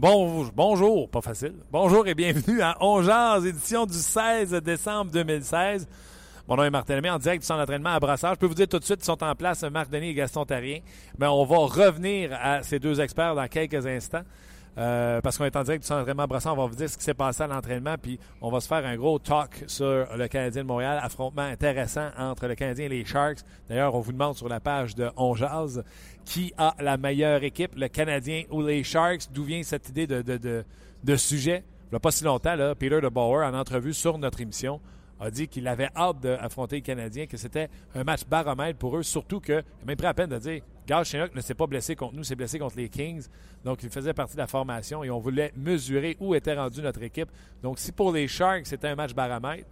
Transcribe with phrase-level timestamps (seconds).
[0.00, 1.52] Bon, bonjour, pas facile.
[1.70, 5.86] Bonjour et bienvenue à Ongears, édition du 16 décembre 2016.
[6.48, 8.32] Mon nom est Martin Lemay, en direct du centre d'entraînement à Brassard.
[8.32, 10.46] Je peux vous dire tout de suite, ils sont en place, Marc Denis et Gaston
[10.46, 10.78] Tarien.
[11.18, 14.22] Mais on va revenir à ces deux experts dans quelques instants.
[14.78, 16.88] Euh, parce qu'on est en direct du centre d'entraînement à Brassard, on va vous dire
[16.88, 20.06] ce qui s'est passé à l'entraînement, puis on va se faire un gros talk sur
[20.16, 23.40] le Canadien de Montréal, affrontement intéressant entre le Canadien et les Sharks.
[23.68, 25.82] D'ailleurs, on vous demande sur la page de Ongeaz
[26.24, 29.32] qui a la meilleure équipe, le Canadien ou les Sharks.
[29.32, 31.64] D'où vient cette idée de, sujet?
[31.86, 34.80] Il n'y a pas si longtemps, Peter de Bauer, en entrevue sur notre émission,
[35.20, 39.02] a dit qu'il avait hâte d'affronter les Canadiens, que c'était un match baromètre pour eux,
[39.02, 40.62] surtout que, même pris à peine de dire,
[41.04, 43.26] Chinook ne s'est pas blessé contre nous, s'est blessé contre les Kings.
[43.64, 47.02] Donc, il faisait partie de la formation et on voulait mesurer où était rendue notre
[47.02, 47.28] équipe.
[47.62, 49.68] Donc, si pour les Sharks, c'était un match baromètre,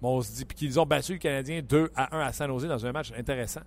[0.00, 2.86] on se dit, qu'ils ont battu le Canadien 2 à 1 à San Jose dans
[2.86, 3.60] un match intéressant.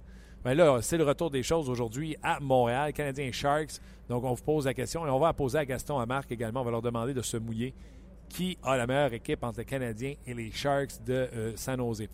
[0.44, 3.80] Mais là, c'est le retour des choses aujourd'hui à Montréal, Canadiens Sharks.
[4.10, 6.62] Donc, on vous pose la question et on va poser à Gaston, à Marc également.
[6.62, 7.74] On va leur demander de se mouiller.
[8.30, 12.08] Qui a la meilleure équipe entre les Canadiens et les Sharks de euh, San Jose?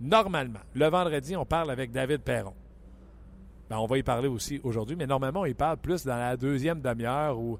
[0.00, 2.54] Normalement, le vendredi, on parle avec David Perron.
[3.68, 6.36] Ben, on va y parler aussi aujourd'hui, mais normalement, on y parle plus dans la
[6.36, 7.58] deuxième demi-heure où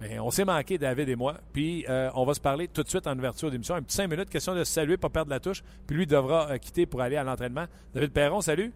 [0.00, 1.34] ben, on s'est manqué, David et moi.
[1.52, 3.74] Puis euh, on va se parler tout de suite en ouverture d'émission.
[3.74, 5.62] Un petit cinq minutes, question de se saluer, pas perdre la touche.
[5.86, 7.64] Puis lui devra euh, quitter pour aller à l'entraînement.
[7.92, 8.72] David Perron, salut.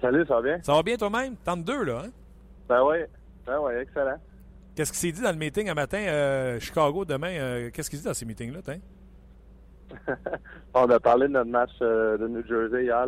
[0.00, 0.62] Salut, ça va bien?
[0.62, 1.36] Ça va bien toi-même?
[1.36, 2.10] Tente deux, là, hein?
[2.68, 2.96] Ben oui.
[3.46, 4.16] Ben oui, excellent.
[4.74, 7.32] Qu'est-ce qui s'est dit dans le meeting un matin, euh, Chicago, demain?
[7.32, 8.60] Euh, qu'est-ce qu'il dit dans ces meetings-là,
[10.74, 13.06] On a parlé de notre match euh, de New Jersey hier.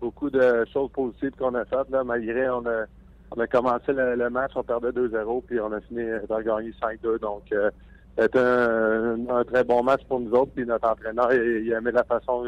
[0.00, 2.84] beaucoup de choses positives qu'on a faites, là, malgré on a,
[3.32, 7.18] on a commencé le, match, on perdait 2-0, puis on a fini par gagner 5-2.
[7.18, 7.52] Donc,
[8.16, 10.52] c'était un, très bon match pour nous autres.
[10.54, 12.44] Puis notre entraîneur, il, il a aimé la façon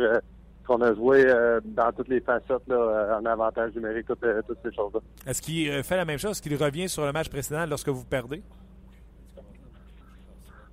[0.71, 4.41] qu'on a joué euh, dans toutes les facettes là, euh, en avantage numérique, toutes, euh,
[4.47, 5.01] toutes ces choses-là.
[5.27, 6.33] Est-ce qu'il fait la même chose?
[6.33, 8.41] Est-ce qu'il revient sur le match précédent lorsque vous perdez?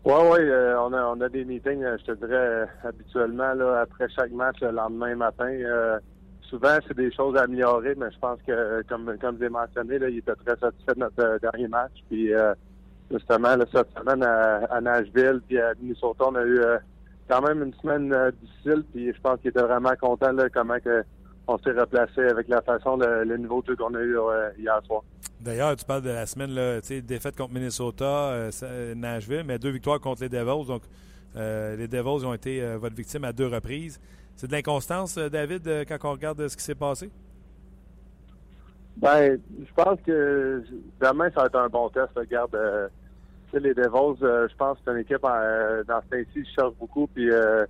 [0.06, 0.40] Oui, oui,
[0.78, 4.70] on, a, on a des meetings, je te dirais, habituellement, là, après chaque match, le
[4.70, 5.52] lendemain matin.
[6.42, 10.10] souvent, c'est des choses à améliorer, mais je pense que, comme, comme j'ai mentionné, là,
[10.10, 11.92] il était très satisfait de notre dernier match.
[12.08, 12.32] Puis,
[13.12, 16.62] justement, cette semaine à, Nashville, puis à Minnesota, on a eu
[17.28, 20.80] quand même une semaine euh, difficile, puis je pense qu'il était vraiment content là, comment
[20.80, 21.04] que
[21.50, 24.50] on s'est replacé avec la façon, le, le niveau de jeu qu'on a eu euh,
[24.58, 25.02] hier soir.
[25.40, 30.02] D'ailleurs, tu parles de la semaine, là, défaite contre Minnesota, euh, Nashville, mais deux victoires
[30.02, 30.68] contre les Devils.
[30.68, 30.82] Donc,
[31.36, 34.02] les Devils ont été votre victime à deux reprises.
[34.36, 37.12] C'est de l'inconstance, David, quand on regarde ce qui s'est passé?
[38.98, 40.64] Ben, je pense que
[41.00, 42.10] demain, ça va être un bon test.
[42.16, 42.58] Regarde,
[43.54, 47.08] les Devils, euh, je pense que c'est une équipe euh, dans ce temps-ci, cherche beaucoup,
[47.08, 47.66] puis euh,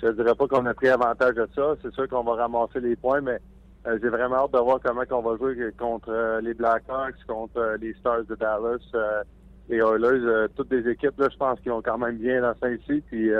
[0.00, 1.74] je ne dirais pas qu'on a pris avantage de ça.
[1.82, 3.38] C'est sûr qu'on va ramasser les points, mais
[3.84, 8.24] j'ai vraiment hâte de voir comment on va jouer contre les Blackhawks, contre les Stars
[8.24, 9.24] de Dallas,
[9.68, 12.60] les Oilers, toutes des équipes, là, je pense qu'ils ont quand même bien dans ce
[12.60, 13.02] temps-ci.
[13.06, 13.30] Puis,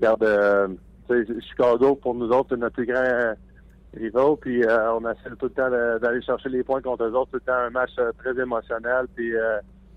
[0.00, 0.76] regarde,
[1.48, 3.34] Chicago, pour nous autres, c'est notre plus grand
[3.94, 7.38] rival, puis on essaie tout le temps d'aller chercher les points contre eux autres.
[7.38, 9.32] Temps un match très émotionnel, puis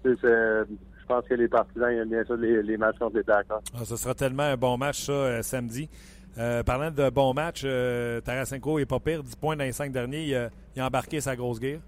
[0.03, 0.65] c'est
[1.07, 3.63] je pense que les partisans aiment bien ça, les, matchs contre les Blackhawks.
[3.75, 5.87] Ah, ce sera tellement un bon match, ça, euh, samedi.
[6.37, 9.91] Euh, parlant de bon match, euh, Tarasenko n'est pas pire, 10 points dans les 5
[9.91, 10.23] derniers.
[10.75, 11.79] Il a, embarqué sa grosse guerre.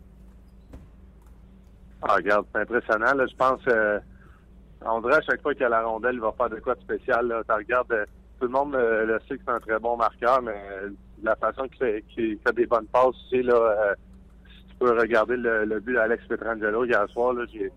[2.03, 3.07] Ah, regarde, c'est impressionnant.
[3.27, 3.61] je pense,
[4.85, 6.81] on dirait à chaque fois qu'il a la rondelle, il va faire de quoi de
[6.81, 7.33] spécial.
[7.67, 7.75] Tu
[8.39, 10.53] tout le monde le sait que c'est un très bon marqueur, mais
[11.23, 13.95] la façon qu'il fait, fait, des bonnes passes aussi, là,
[14.45, 17.71] si tu peux regarder le, but d'Alex Petrangelo hier soir, j'ai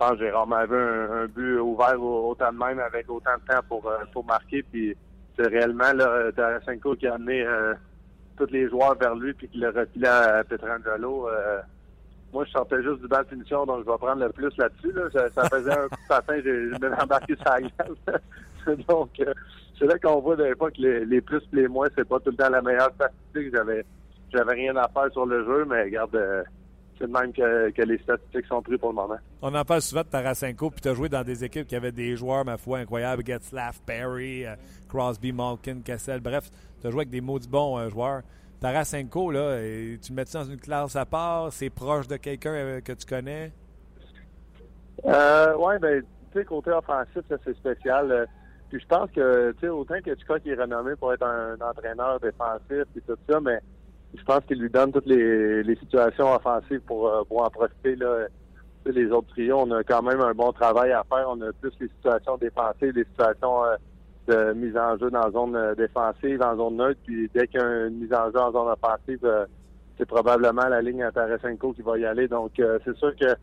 [0.00, 3.60] pense que j'ai rarement vu un, but ouvert autant de même avec autant de temps
[3.68, 4.62] pour, euh, pour marquer.
[4.62, 4.96] Puis
[5.36, 7.74] c'est réellement là, Tarasenko qui a amené euh,
[8.36, 11.28] tous les joueurs vers lui puis qui l'a refilé à Petrangelo.
[11.28, 11.60] Euh,
[12.32, 14.94] moi, je sortais juste du bas de finition, donc je vais prendre le plus là-dessus.
[15.34, 18.78] Ça, faisait un coup de patin, j'ai embarqué sa gueule.
[18.88, 19.10] donc,
[19.78, 22.20] c'est là qu'on voit des fois que les, les plus et les moins, c'est pas
[22.20, 23.52] tout le temps la meilleure statistique.
[23.52, 23.84] J'avais
[24.32, 26.16] j'avais rien à faire sur le jeu, mais regarde,
[27.00, 29.16] c'est de même que, que, les statistiques sont prises pour le moment.
[29.40, 31.92] On en parle souvent de Tarasenko, puis tu as joué dans des équipes qui avaient
[31.92, 33.24] des joueurs, ma foi, incroyables.
[33.24, 34.54] Getzlaff, Perry, euh,
[34.88, 36.20] Crosby, Malkin, Cassel.
[36.20, 36.50] Bref,
[36.80, 38.20] tu as joué avec des maudits bons euh, joueurs.
[38.60, 39.58] Tarasenko, là,
[40.02, 41.50] tu le mets dans une classe à part?
[41.50, 43.52] C'est proche de quelqu'un euh, que tu connais?
[45.06, 48.28] Euh, oui, ben, tu sais, côté offensif, c'est spécial.
[48.68, 52.20] Puis je pense que, tu sais, autant que Hitchcock est renommé pour être un, entraîneur
[52.20, 53.60] défensif et tout ça, mais
[54.14, 57.96] je pense qu'il lui donne toutes les, situations offensives pour, euh, pour en profiter.
[57.96, 58.26] Là.
[58.86, 61.26] Les autres trios, on a quand même un bon travail à faire.
[61.28, 63.76] On a plus les situations défensives, les situations euh,
[64.26, 67.00] de mise en jeu dans la zone euh, défensive, en zone neutre.
[67.04, 69.46] Puis dès qu'il y a une mise en jeu en zone offensive,
[69.98, 72.26] c'est probablement la ligne à Tarasenko qui va y aller.
[72.26, 73.36] Donc c'est sûr que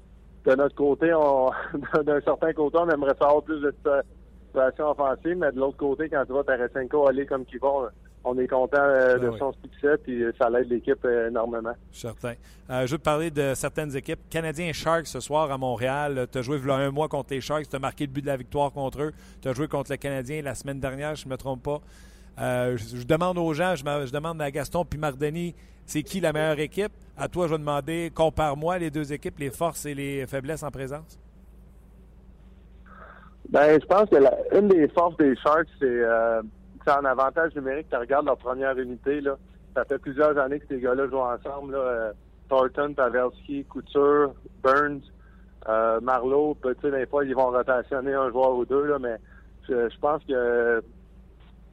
[0.49, 1.51] de notre côté, on
[2.03, 3.73] d'un certain côté, on aimerait savoir plus de
[4.47, 7.91] situation offensive, mais de l'autre côté, quand tu vois Tarasenko aller comme qu'il va,
[8.27, 11.73] on est content euh, de ah son succès, puis euh, ça l'aide l'équipe euh, énormément.
[11.91, 12.33] Certain.
[12.69, 14.19] je veux te parler de certaines équipes.
[14.29, 16.27] Canadiens Sharks ce soir à Montréal.
[16.31, 18.11] Tu as joué il y a un mois contre les Sharks, tu as marqué le
[18.11, 19.13] but de la victoire contre eux.
[19.41, 21.81] Tu as joué contre le Canadien la semaine dernière, je ne me trompe pas.
[22.37, 26.91] je, demande aux gens, je, demande à Gaston puis Mardeni, c'est qui la meilleure équipe?
[27.17, 30.71] À toi, je vais demander, compare-moi les deux équipes, les forces et les faiblesses en
[30.71, 31.17] présence.
[33.49, 36.03] Ben, je pense que la, une des forces des Sharks, c'est
[36.91, 37.87] en avantage numérique.
[37.89, 39.37] Tu regardes leur première unité, là.
[39.75, 41.73] Ça fait plusieurs années que ces gars-là jouent ensemble.
[41.73, 41.79] Là.
[41.79, 42.13] Euh,
[42.49, 45.01] Thornton, Pavelski, Couture, Burns,
[45.67, 46.55] euh, Marlowe.
[46.55, 49.17] Peut-être des fois, ils vont rotationner un joueur ou deux, là, mais
[49.67, 50.81] je, pense que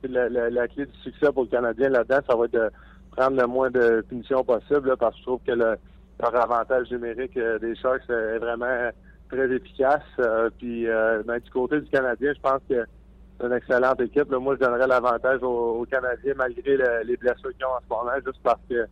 [0.02, 2.70] la, la, clé du succès pour le Canadien là-dedans, ça va être de
[3.16, 5.76] prendre le moins de punitions possible, parce que je trouve que le,
[6.20, 8.90] leur avantage numérique euh, des Sharks est vraiment
[9.30, 10.02] très efficace.
[10.18, 12.84] Euh, puis euh, ben, du côté du Canadien, je pense que
[13.38, 14.30] c'est une excellente équipe.
[14.30, 18.40] moi, je donnerais l'avantage aux, Canadiens malgré les blessures qu'ils ont en ce moment, juste
[18.42, 18.86] parce que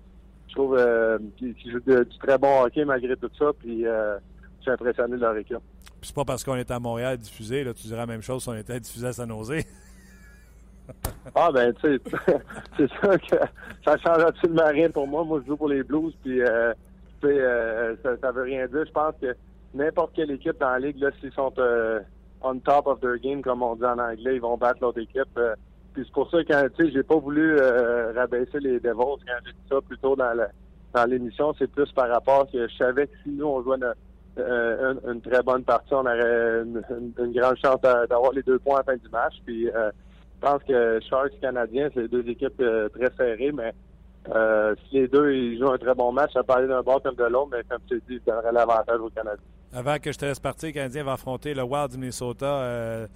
[0.48, 3.50] je trouve euh, qu'ils jouent du très bon hockey malgré tout ça.
[3.58, 4.18] Puis je
[4.60, 5.58] suis impressionné de leur équipe.
[6.00, 8.42] Puis c'est pas parce qu'on est à Montréal diffusé, là, tu dirais la même chose
[8.42, 9.64] si on était diffusé à San Jose.
[11.34, 12.00] ah ben tu sais,
[12.76, 13.36] c'est sûr que
[13.84, 15.24] ça change absolument rien pour moi.
[15.24, 16.40] Moi, je joue pour les Blues, puis
[17.20, 18.84] tu sais, ça, ça veut rien dire.
[18.84, 19.34] Je pense que
[19.74, 22.00] n'importe quelle équipe dans la ligue, là, s'ils sont euh,
[22.44, 25.36] on top of their game, comme on dit en anglais, ils vont battre l'autre équipe.
[25.36, 25.54] Euh.
[25.92, 28.94] puis c'est pour ça que tu sais, j'ai pas voulu euh, rabaisser les Devils
[29.26, 30.36] quand j'ai dit ça plus tôt dans
[30.94, 31.54] dans l'émission.
[31.58, 33.78] C'est plus par rapport que je savais que si nous on jouait
[34.36, 38.84] une, très bonne partie, on aurait une, grande chance d'avoir les deux points à la
[38.84, 39.34] fin du match.
[39.46, 42.62] Puis je pense que Sharks canadiens, c'est deux équipes
[42.94, 43.72] très serrées, mais
[44.88, 47.24] si les deux ils jouent un très bon match, ça parlait d'un bord comme de
[47.24, 49.44] l'autre, mais comme tu dis, ça donnerait l'avantage aux Canadiens.
[49.74, 53.06] Avant que je te laisse partir, le Canadien va affronter le Wild du Minnesota euh,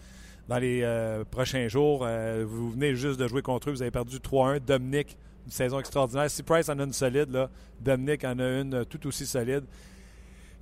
[0.49, 2.03] dans les euh, prochains jours.
[2.03, 3.73] Euh, vous venez juste de jouer contre eux.
[3.73, 4.61] Vous avez perdu 3-1.
[4.61, 6.31] Dominique, une saison extraordinaire.
[6.31, 9.64] Si Price en a une solide, là, Dominique en a une tout aussi solide.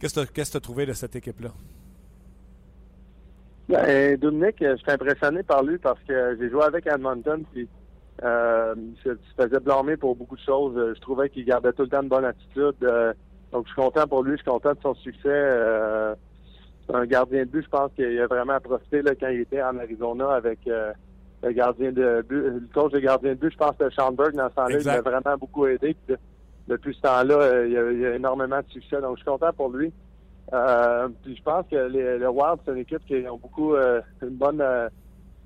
[0.01, 1.51] Qu'est-ce que tu as trouvé de cette équipe-là?
[3.69, 7.45] Ben, Dominique, je suis impressionné par lui parce que j'ai joué avec Edmonton.
[7.53, 7.69] Puis,
[8.21, 10.75] il se faisait blâmer pour beaucoup de choses.
[10.97, 12.75] Je trouvais qu'il gardait tout le temps une bonne attitude.
[13.55, 15.29] Donc, je suis content pour lui, je suis content de son succès.
[15.29, 16.15] Euh,
[16.93, 19.79] un gardien de but, je pense qu'il a vraiment profité là, quand il était en
[19.79, 20.93] Arizona avec euh,
[21.45, 22.43] le gardien de but.
[22.43, 25.01] Le coach de gardien de but, je pense que Schoenberg, dans ce temps-là, il a
[25.03, 25.97] vraiment beaucoup aidé.
[26.67, 29.01] depuis ce temps-là, euh, il, a, a, énormément de succès.
[29.01, 29.93] Donc, je suis content pour lui.
[31.23, 34.61] puis je pense que les, le Wild, c'est une équipe qui ont beaucoup une bonne.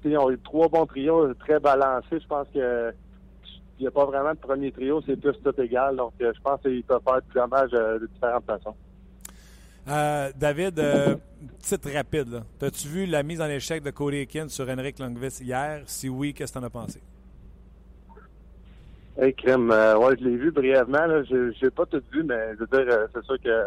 [0.02, 2.20] ils ont eu trois bons trios très balancés.
[2.20, 2.90] Je pense que
[3.78, 5.96] il n'y a pas vraiment de premier trio, c'est plus tout égal.
[5.96, 8.74] Donc, euh, je pense qu'il peut faire du dommage euh, de différentes façons.
[9.88, 10.82] Euh, David,
[11.60, 12.42] titre rapide.
[12.60, 15.82] As-tu vu la mise en échec de Cody Ekin sur Henrik Lundqvist hier?
[15.86, 17.00] Si oui, qu'est-ce que tu en as pensé?
[19.16, 21.22] Hey, Crème, ouais, je l'ai vu brièvement.
[21.28, 23.64] Je n'ai pas tout vu, mais je veux dire, c'est sûr que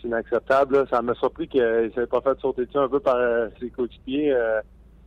[0.00, 0.86] c'est inacceptable.
[0.90, 3.16] Ça m'a surpris qu'il ne s'est pas fait sauter dessus un peu par
[3.60, 4.34] ses coéquipiers.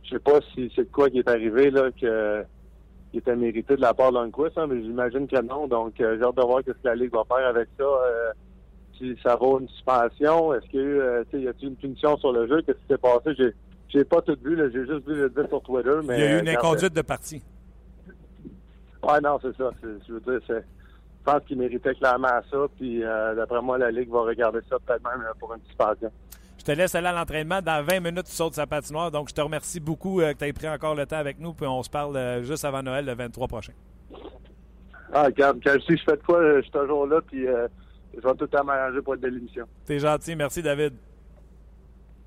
[0.04, 2.44] je sais pas si c'est quoi qui est arrivé, là, que
[3.10, 5.66] qui était mérité de la part de hein, mais j'imagine que non.
[5.66, 7.84] Donc, euh, j'ai hâte de voir ce que la Ligue va faire avec ça.
[7.84, 8.32] Euh,
[8.96, 12.62] si ça vaut une suspension, est-ce que euh, y a-t-il une punition sur le jeu?
[12.62, 13.34] Qu'est-ce qui s'est passé?
[13.36, 13.54] J'ai,
[13.88, 15.98] j'ai pas tout vu, j'ai juste vu le dire sur Twitter.
[16.04, 17.42] Mais, Il y a eu une inconduite de partie.
[19.02, 19.70] Ouais, non, c'est ça.
[19.82, 22.58] je veux dire, c'est, je pense qu'il méritait clairement ça.
[22.76, 26.10] Puis, d'après moi, la Ligue va regarder ça peut-être même pour une suspension.
[26.60, 27.62] Je te laisse aller à l'entraînement.
[27.62, 29.10] Dans 20 minutes, tu sautes sa patinoire.
[29.10, 31.54] Donc, je te remercie beaucoup euh, que tu aies pris encore le temps avec nous.
[31.54, 33.72] Puis on se parle euh, juste avant Noël, le 23 prochain.
[35.10, 37.22] Ah, quand, quand je, je fais de quoi, je suis toujours là.
[37.26, 37.66] Puis euh,
[38.12, 39.64] je vais tout le temps m'arranger pour être de l'émission.
[39.86, 40.36] T'es gentil.
[40.36, 40.92] Merci, David.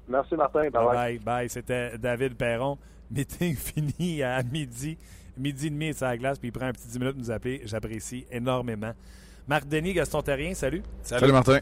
[0.07, 0.61] Merci, Martin.
[0.61, 1.19] Bye bye.
[1.19, 1.49] Bye.
[1.49, 2.79] C'était David Perron.
[3.11, 4.97] Meeting fini à midi.
[5.37, 6.39] Midi et demi, c'est à la glace.
[6.39, 7.61] Puis il prend un petit 10 minutes pour nous appeler.
[7.65, 8.93] J'apprécie énormément.
[9.47, 10.81] Marc Denis, Gaston Terrien, salut.
[11.03, 11.59] Salut, Martin.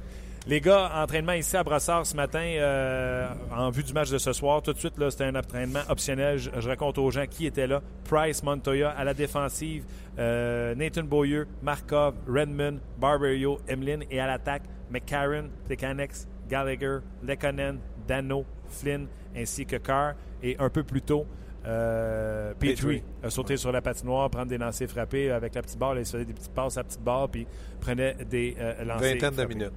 [0.48, 4.33] Les gars, entraînement ici à Brossard ce matin euh, en vue du match de ce
[4.33, 4.63] soir.
[4.63, 6.39] Tout de suite, là, c'était un entraînement optionnel.
[6.39, 7.81] Je, je, raconte aux gens qui étaient là.
[8.05, 9.83] Price, Montoya à la défensive,
[10.17, 18.43] euh, Nathan Beaulieu, Markov, Redmond, Barberio, Emlyn et à l'attaque, McCarron, Plekanex, Gallagher, Lekonen, Dano,
[18.67, 20.15] Flynn ainsi que Carr.
[20.41, 21.27] Et un peu plus tôt,
[21.67, 26.00] euh, Petrie a sauté sur la patinoire, prendre des lancers frappés avec la petite barre.
[26.00, 27.45] il se faisait des petites passes à petite barre puis
[27.79, 29.12] prenait des euh, lancers.
[29.12, 29.53] Vingtaine frappés.
[29.53, 29.74] de minutes.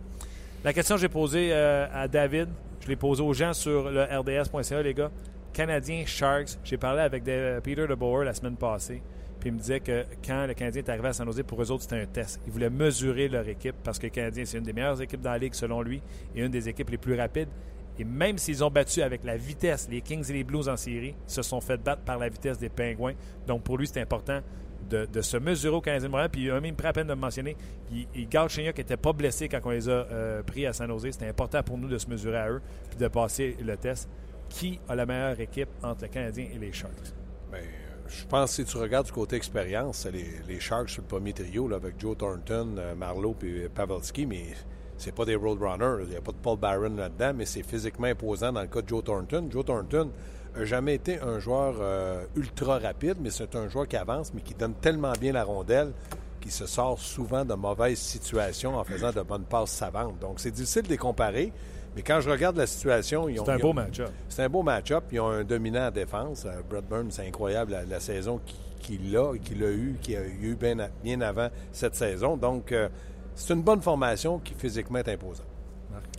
[0.65, 2.49] La question que j'ai posée euh, à David,
[2.81, 5.11] je l'ai posée aux gens sur le RDS.ca, les gars.
[5.53, 9.03] Canadien Sharks, j'ai parlé avec des- Peter DeBoer la semaine passée,
[9.39, 11.71] puis il me disait que quand le Canadien est arrivé à San Jose, pour eux
[11.71, 12.41] autres, c'était un test.
[12.47, 15.31] Ils voulaient mesurer leur équipe parce que le Canadien, c'est une des meilleures équipes dans
[15.33, 16.01] la Ligue, selon lui,
[16.35, 17.49] et une des équipes les plus rapides.
[17.97, 21.15] Et même s'ils ont battu avec la vitesse les Kings et les Blues en série,
[21.29, 23.15] se sont fait battre par la vitesse des Pingouins.
[23.47, 24.41] Donc pour lui, c'est important
[24.89, 26.31] de, se mesurer au Canadien de Montréal.
[26.31, 27.57] Puis il a même pris la peine de le mentionner.
[27.87, 30.89] Puis il garde qui n'était pas blessé quand on les a euh, pris à San
[30.89, 31.09] Jose.
[31.13, 34.09] C'était important pour nous de se mesurer à eux puis de passer le test.
[34.49, 37.13] Qui a la meilleure équipe entre le Canadien et les Sharks?
[37.51, 37.65] Ben,
[38.07, 41.67] je pense que si tu regardes du côté expérience, les, Sharks sur le premier trio
[41.67, 44.49] là, avec Joe Thornton, euh, Marlowe et Pavelski, mais
[44.97, 46.05] c'est pas des Roadrunners.
[46.05, 48.83] Il n'y a pas de Paul Byron là-dedans, mais c'est physiquement imposant dans le cas
[48.83, 49.49] de Joe Thornton.
[49.51, 50.11] Joe Thornton
[50.57, 54.41] n'a jamais été un joueur euh, ultra rapide, mais c'est un joueur qui avance, mais
[54.41, 55.93] qui donne tellement bien la rondelle
[56.41, 60.19] qu'il se sort souvent de mauvaises situations en faisant de bonnes passes savantes.
[60.21, 61.53] Donc, c'est difficile de les comparer.
[61.97, 63.45] Mais quand je regarde la situation, ils ont.
[63.45, 64.11] C'est un beau match-up.
[64.29, 65.05] c'est un beau match-up.
[65.13, 66.47] Ils ont un dominant en défense.
[66.69, 68.41] Brad Burns, c'est incroyable la, la saison
[68.81, 72.37] qu'il a et qu'il a eu, qu'il a eu bien, avant cette saison.
[72.37, 72.89] Donc, euh,
[73.35, 75.47] c'est une bonne formation qui physiquement est imposante.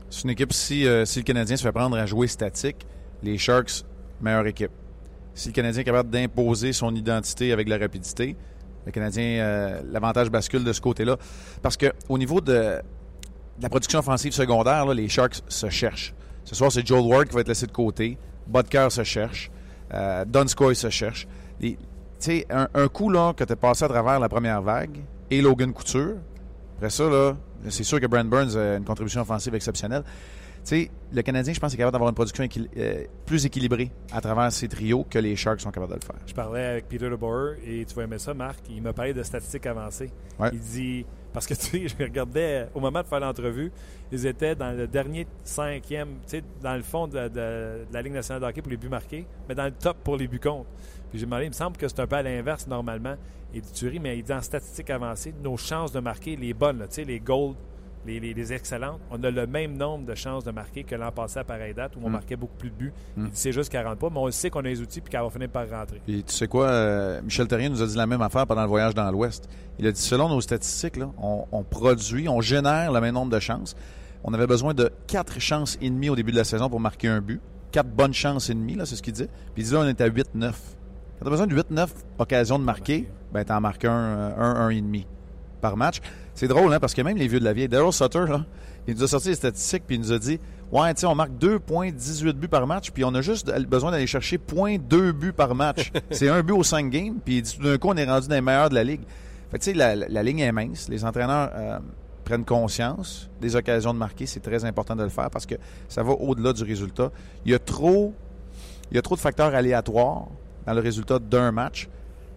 [0.10, 2.86] C'est une équipe, si, euh, si le Canadien se fait prendre à jouer statique,
[3.24, 3.84] les Sharks,
[4.22, 4.72] meilleure équipe.
[5.34, 8.36] Si le Canadien est capable d'imposer son identité avec la rapidité,
[8.86, 11.17] le Canadien, euh, l'avantage bascule de ce côté-là.
[11.62, 12.81] Parce que au niveau de,
[13.62, 16.13] la production offensive secondaire, les Sharks se cherchent.
[16.43, 18.17] Ce soir, c'est Joel Ward qui va être laissé de côté.
[18.48, 19.50] Bodker se cherche.
[19.93, 21.27] Euh, Donskoy se cherche.
[21.60, 21.77] Tu
[22.19, 25.00] sais, un, un coup là, que tu as passé à travers la première vague
[25.31, 26.15] et Logan Couture,
[26.77, 27.36] après ça, là,
[27.69, 30.03] c'est sûr que Brand Burns a une contribution offensive exceptionnelle.
[30.65, 33.91] Tu sais, le Canadien, je pense, est capable d'avoir une production équil- euh, plus équilibrée
[34.12, 36.15] à travers ces trios que les Sharks sont capables de le faire.
[36.25, 38.60] Je parlais avec Peter DeBoer et tu vas aimer ça, Marc.
[38.72, 40.10] Il m'a parlé de statistiques avancées.
[40.39, 40.50] Ouais.
[40.53, 41.05] Il dit.
[41.31, 43.72] Parce que tu sais, je regardais au moment de faire l'entrevue,
[44.12, 48.01] ils étaient dans le dernier cinquième, tu sais, dans le fond de, de- de la
[48.01, 50.39] Ligue nationale de hockey pour les buts marqués, mais dans le top pour les buts
[50.39, 50.65] contre.
[51.12, 53.15] Puis j'ai demandé, il me semble que c'est un peu à l'inverse normalement.
[53.53, 56.53] Il dit, tu ris, mais il dit en statistiques avancées, nos chances de marquer, les
[56.53, 57.55] bonnes, là, tu sais, les gold,
[58.05, 61.12] les, les- les excellentes, on a le même nombre de chances de marquer que l'an
[61.12, 62.12] passé à pareille date où on Mm.
[62.13, 62.93] marquait beaucoup plus de buts.
[63.17, 63.27] Mm.
[63.33, 65.29] C'est juste qu'elle rentre pas, mais on sait qu'on a les outils puis qu'elle va
[65.29, 66.01] finir par rentrer.
[66.05, 68.67] Puis tu sais quoi, euh, Michel Terrien nous a dit la même affaire pendant le
[68.67, 69.50] voyage dans l'Ouest.
[69.79, 73.31] Il a dit, selon nos statistiques, là, on, on produit, on génère le même nombre
[73.31, 73.75] de chances.
[74.24, 77.07] On avait besoin de quatre chances et demie au début de la saison pour marquer
[77.09, 77.41] un but.
[77.71, 79.27] Quatre bonnes chances et demie, là, c'est ce qu'il dit.
[79.53, 80.24] Puis il dit là, on est à 8-9.
[80.33, 80.51] Quand
[81.21, 81.88] tu as besoin de 8-9
[82.19, 85.05] occasions de marquer, ben t'en marques un, euh, un, un et demi
[85.65, 85.98] par match.
[86.36, 88.45] C'est drôle, hein, parce que même les vieux de la vieille, Daryl Sutter, là,
[88.88, 90.39] il nous a sorti les statistiques, puis il nous a dit
[90.72, 94.05] Ouais, tu sais, on marque 2,18 buts par match, puis on a juste besoin d'aller
[94.07, 95.91] chercher 0,2 buts par match.
[96.12, 98.41] c'est un but aux 5 games, puis tout d'un coup, on est rendu dans les
[98.41, 99.01] meilleurs de la ligue.
[99.51, 100.88] Fait que, tu sais, la, la- la ligne est mince.
[100.89, 101.79] Les entraîneurs euh,
[102.25, 104.25] prennent conscience des occasions de marquer.
[104.25, 105.55] C'est très important de le faire parce que
[105.88, 107.12] ça va au-delà du résultat.
[107.45, 108.13] Il y a trop,
[108.91, 110.25] il y a trop de facteurs aléatoires
[110.65, 111.88] dans le résultat d'un match.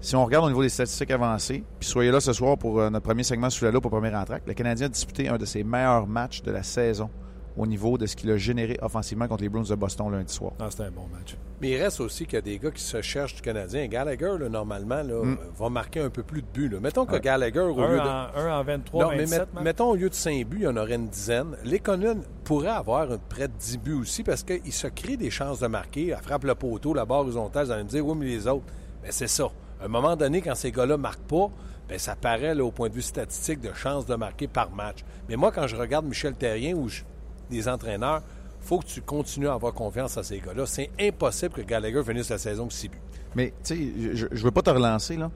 [0.00, 2.88] Si on regarde au niveau des statistiques avancées, puis soyez là ce soir pour euh,
[2.88, 5.45] notre premier segment sous la loupe au premier entraque, le Canadien a disputé un de
[5.45, 7.11] ses meilleurs matchs de la saison
[7.57, 10.52] au niveau de ce qu'il a généré offensivement contre les Bruins de Boston lundi soir.
[10.61, 11.37] Ah, c'était un bon match.
[11.61, 13.88] Mais il reste aussi qu'il y a des gars qui se cherchent du Canadien.
[13.88, 15.38] Gallagher, là, normalement, là, Mm.
[15.59, 16.69] va marquer un peu plus de buts.
[16.69, 16.78] là.
[16.78, 17.21] Mettons que Ouais.
[17.21, 18.09] Gallagher, au lieu Un de...
[18.38, 19.64] en, un en 23, Non, mais 27, met- Marc?
[19.64, 21.57] mettons, au lieu de 5 buts, il y en aurait une dizaine.
[21.64, 25.67] Lekonen pourrait avoir près de 10 buts aussi parce qu'il se crée des chances de
[25.67, 26.11] marquer.
[26.17, 28.67] Elle frappe le poteau, la barre horizontale, vous allez me dire, oui, mais les autres.
[29.02, 29.49] Mais c'est ça.
[29.80, 31.50] À un moment donné, quand ces gars-là ne marquent pas,
[31.88, 34.99] ben, ça paraît là, au point de vue statistique de chances de marquer par match.
[35.28, 37.02] Mais moi, quand je regarde Michel Terrien ou je-
[37.50, 38.23] des entraîneurs,
[38.61, 40.66] faut que tu continues à avoir confiance à ces gars-là.
[40.66, 42.99] C'est impossible que Gallagher finisse la saison avec 6 buts.
[43.35, 45.30] Mais, tu sais, je ne veux pas te relancer, là,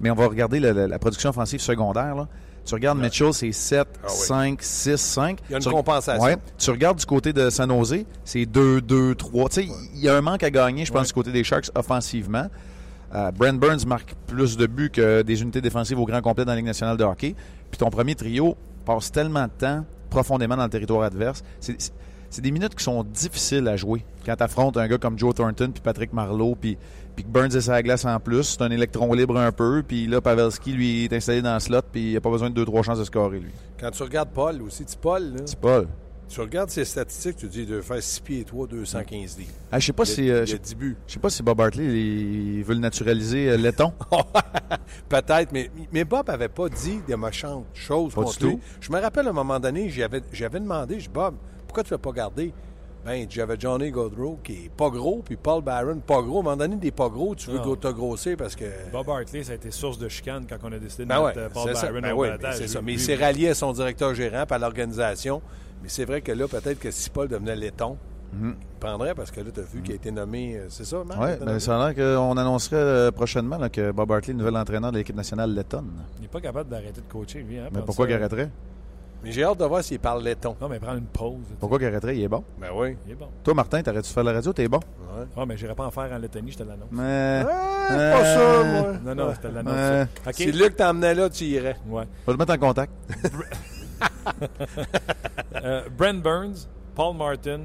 [0.00, 2.14] mais on va regarder la, la- la production offensive secondaire.
[2.14, 2.28] Là.
[2.64, 4.14] Tu regardes Mitchell, c'est 7, Ah oui.
[4.16, 5.38] 5, 6, 5.
[5.48, 6.22] Il y a une Tu compensation.
[6.22, 6.36] Ouais.
[6.56, 9.48] Tu regardes du côté de San Jose, c'est 2, 2, 3.
[9.48, 11.70] Tu sais, il y a un manque à gagner, je pense, du côté des Sharks
[11.74, 12.46] offensivement.
[13.14, 16.52] Euh, Brent Burns marque plus de buts que des unités défensives au grand complet dans
[16.52, 17.34] la Ligue nationale de hockey.
[17.70, 21.42] Puis ton premier trio passe tellement de temps profondément dans le territoire adverse.
[21.60, 21.92] C'est-
[22.40, 25.70] des minutes qui sont difficiles à jouer quand tu affrontes un gars comme Joe Thornton
[25.72, 26.78] puis Patrick Marleau, puis,
[27.16, 30.20] puis Burns est sa glace en plus, c'est un électron libre un peu, puis là,
[30.20, 32.82] Pavelski, lui, est installé dans le slot, puis il a pas besoin de deux, trois
[32.84, 33.50] chances de scorer, lui.
[33.80, 35.82] Quand tu regardes Paul aussi, tu Paul, là, pas.
[36.30, 39.50] Tu regardes ses statistiques, tu dis de faire 6 pieds et 3, 215 livres.
[39.72, 40.24] Ah, je sais pas Il si.
[40.24, 40.96] il euh, y a je 10 buts.
[41.06, 43.92] je sais pas si Bob Hartley il, veut le naturaliser euh, laiton.
[45.08, 48.52] Peut-être, mais, mais Bob avait pas dit de méchantes choses Pas du contre lui.
[48.54, 48.60] tout.
[48.80, 51.34] Je me rappelle à un moment donné, j'avais j'avais demandé, je dis Bob,
[51.66, 52.52] pourquoi tu ne l'as pas gardé?
[53.04, 56.36] Ben, j'avais Johnny Godrow qui est pas gros, puis Paul Barron pas gros.
[56.36, 57.74] À un moment donné, des pas gros, tu veux Non.
[57.74, 58.66] te grossir parce que.
[58.92, 61.28] Bob Hartley, ça a été source de chicane quand on a décidé de Ben ouais,
[61.28, 61.90] mettre euh, Paul c'est ça.
[61.90, 62.82] Ben au ouais, mais c'est ça.
[62.82, 65.40] Mais il s'est rallié à son directeur gérant, à l'organisation.
[65.82, 67.96] Mais c'est vrai que là, peut-être que si Paul devenait laiton,
[68.32, 70.56] il prendrait parce que là, tu as vu qu'il a été nommé.
[70.56, 71.20] euh, C'est ça, Marc?
[71.20, 71.58] Oui, il nommé?
[71.60, 74.92] ça a l'air qu'on annoncerait euh, prochainement là, que Bob Hartley est le nouvel entraîneur
[74.92, 75.90] de l'équipe nationale lettonne.
[76.18, 77.58] Il n'est pas capable d'arrêter de coacher, lui.
[77.58, 78.12] Hein, Mais pourquoi ça.
[78.12, 78.50] qu'il arrêterait?
[79.22, 80.56] Mais j'ai hâte de voir s'il parle laiton.
[80.60, 81.40] Non, mais prendre une pause.
[81.58, 82.16] Pourquoi qu'il arrêterait?
[82.16, 82.42] Il est bon.
[82.58, 82.96] Ben oui.
[83.06, 83.26] Il est bon.
[83.44, 84.52] Toi, Martin, t'arrêtes-tu de faire la radio?
[84.52, 84.78] T'es bon.
[84.78, 85.24] Ouais.
[85.36, 86.88] Ah, mais j'irai pas en faire en Lettonie, je te l'annonce.
[86.92, 87.44] Mais.
[87.46, 88.92] Ah, c'est pas ça, moi.
[89.04, 89.74] Non, non, je te l'annonce.
[89.76, 90.04] Euh?
[90.32, 91.76] Si Luc t'emmenait là, tu irais.
[91.88, 92.04] Ouais.
[92.26, 92.92] On va te mettre en contact.
[95.62, 97.62] Euh, Brent Burns, Paul Martin,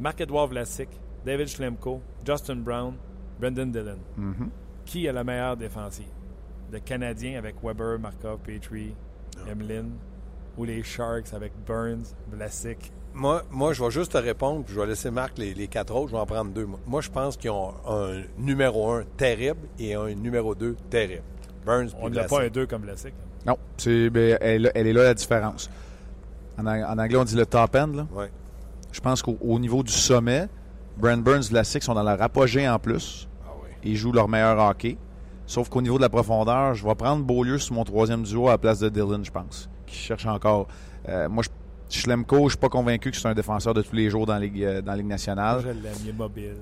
[0.00, 0.88] Marc-Edouard Vlasic,
[1.24, 2.94] David Schlemko, Justin Brown,
[3.38, 3.98] Brendan Dillon.
[4.16, 4.50] Mhm.
[4.84, 6.06] Qui a la meilleure défensive?
[6.72, 8.94] Le Canadien avec Weber, Markov, Petrie,
[9.50, 9.86] Emlyn
[10.56, 12.92] ou les Sharks avec Burns, Vlasic?
[13.14, 15.94] Moi, moi, je vais juste te répondre, puis je vais laisser Marc les, les quatre
[15.94, 16.08] autres.
[16.08, 16.66] Je vais en prendre deux.
[16.86, 17.00] moi.
[17.00, 21.22] Je pense qu'ils ont un numéro un terrible et un numéro deux terrible.
[21.64, 22.48] Burns On n'a pas un.
[22.48, 23.14] 2 comme Vlasic.
[23.46, 25.70] Non, c'est, ben, elle, elle est là la différence.
[26.58, 27.88] En, ang- en anglais, on dit le top end.
[27.94, 28.06] Là.
[28.14, 28.30] Ouais.
[28.92, 30.46] Je pense qu'au au niveau du sommet,
[30.96, 33.28] Brand Burns et Vlasic sont dans leur apogée en plus.
[33.46, 33.68] Ah oui.
[33.84, 34.96] Ils jouent leur meilleur hockey.
[35.46, 38.52] Sauf qu'au niveau de la profondeur, je vais prendre Beaulieu sur mon troisième duo à
[38.52, 39.68] la place de Dylan, je pense.
[39.86, 40.66] Qui cherche encore.
[41.08, 41.50] Euh, moi, je,
[42.00, 44.40] Schlemko, je suis pas convaincu que c'est un défenseur de tous les jours dans la
[44.40, 45.60] Ligue, euh, dans la Ligue nationale.
[45.62, 46.56] Je l'aime, il est mobile.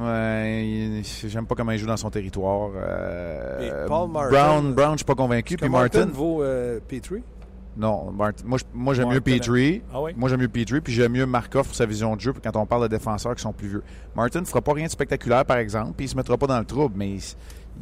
[0.00, 2.70] Ouais, j'aime pas comment il joue dans son territoire.
[2.74, 5.56] Euh, Paul Martin- Brown, Brown, je suis pas convaincu.
[5.56, 7.22] Puis Martin, Martin, vaut euh, Petrie?
[7.76, 9.82] Non, Martin, moi, j'aime mieux Petrie.
[9.92, 10.12] Ah oui?
[10.16, 12.66] Moi, j'aime mieux Petrie, puis j'aime mieux Markov pour sa vision de jeu quand on
[12.66, 13.82] parle de défenseurs qui sont plus vieux.
[14.14, 16.58] Martin ne fera pas rien de spectaculaire, par exemple, puis il se mettra pas dans
[16.58, 17.22] le trouble, mais il,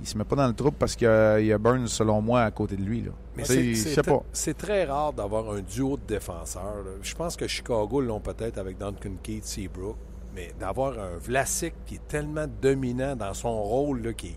[0.01, 2.51] il se met pas dans le trouble parce qu'il y a, Burns, selon moi, à
[2.53, 3.01] côté de lui.
[3.03, 3.11] Là.
[3.37, 4.23] Mais c'est- pas.
[4.33, 6.63] C'est très rare d'avoir un duo de défenseurs.
[6.85, 6.91] là.
[7.03, 9.97] Je pense que Chicago l'ont peut-être avec Duncan Keith, Seabrook.
[10.33, 14.37] Mais d'avoir un Vlasic qui est tellement dominant dans son rôle, là, qui,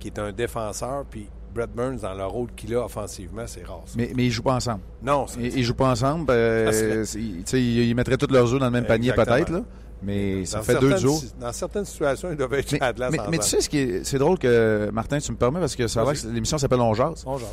[0.00, 3.82] qui est un défenseur, puis Brett Burns dans le rôle qu'il a offensivement, c'est rare.
[3.86, 3.94] ça.
[3.96, 4.80] Mais, mais ils jouent pas ensemble.
[5.02, 6.26] non, c'est- Ils, ils jouent pas ensemble.
[6.30, 9.62] euh, ils, ils mettraient tous leurs œufs dans le même panier, peut-être, là.
[10.04, 11.20] Mais ça fait deux duos.
[11.40, 13.68] Dans certaines situations, ils doivent être Mais, à de la mais- mais tu sais, ce
[13.68, 16.58] qui est, c'est drôle que, Martin, tu me permets, parce que ça va que l'émission
[16.58, 17.22] s'appelle On Jase.
[17.26, 17.48] On jase.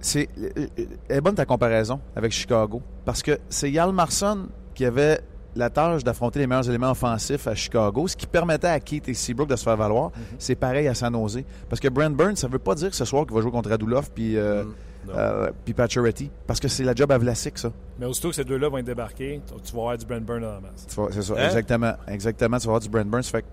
[0.00, 0.66] C'est, euh,
[1.08, 2.82] elle est bonne ta comparaison avec Chicago.
[3.04, 5.20] Parce que c'est Yal Marson qui avait
[5.54, 9.14] la tâche d'affronter les meilleurs éléments offensifs à Chicago, ce qui permettait à Keith et
[9.14, 10.10] Seabrook de se faire valoir.
[10.38, 11.42] C'est pareil à San Jose.
[11.68, 14.10] Parce que Brent Burns, ça veut pas dire ce soir qu'il va jouer contre Radulov
[14.14, 14.64] puis, euh,
[15.04, 16.30] Mm, euh, puis Pacioretty.
[16.46, 17.72] Parce que c'est la job à Vlasic, ça.
[17.98, 20.52] Mais aussitôt que ces deux-là vont être débarqués, tu vas avoir du Brent Burn dans
[20.52, 20.86] la masse.
[20.86, 21.44] C'est ça, Hein?
[21.46, 21.94] exactement.
[22.06, 23.24] Exactement, tu vas avoir du Brent Burns.
[23.24, 23.46] Fait que,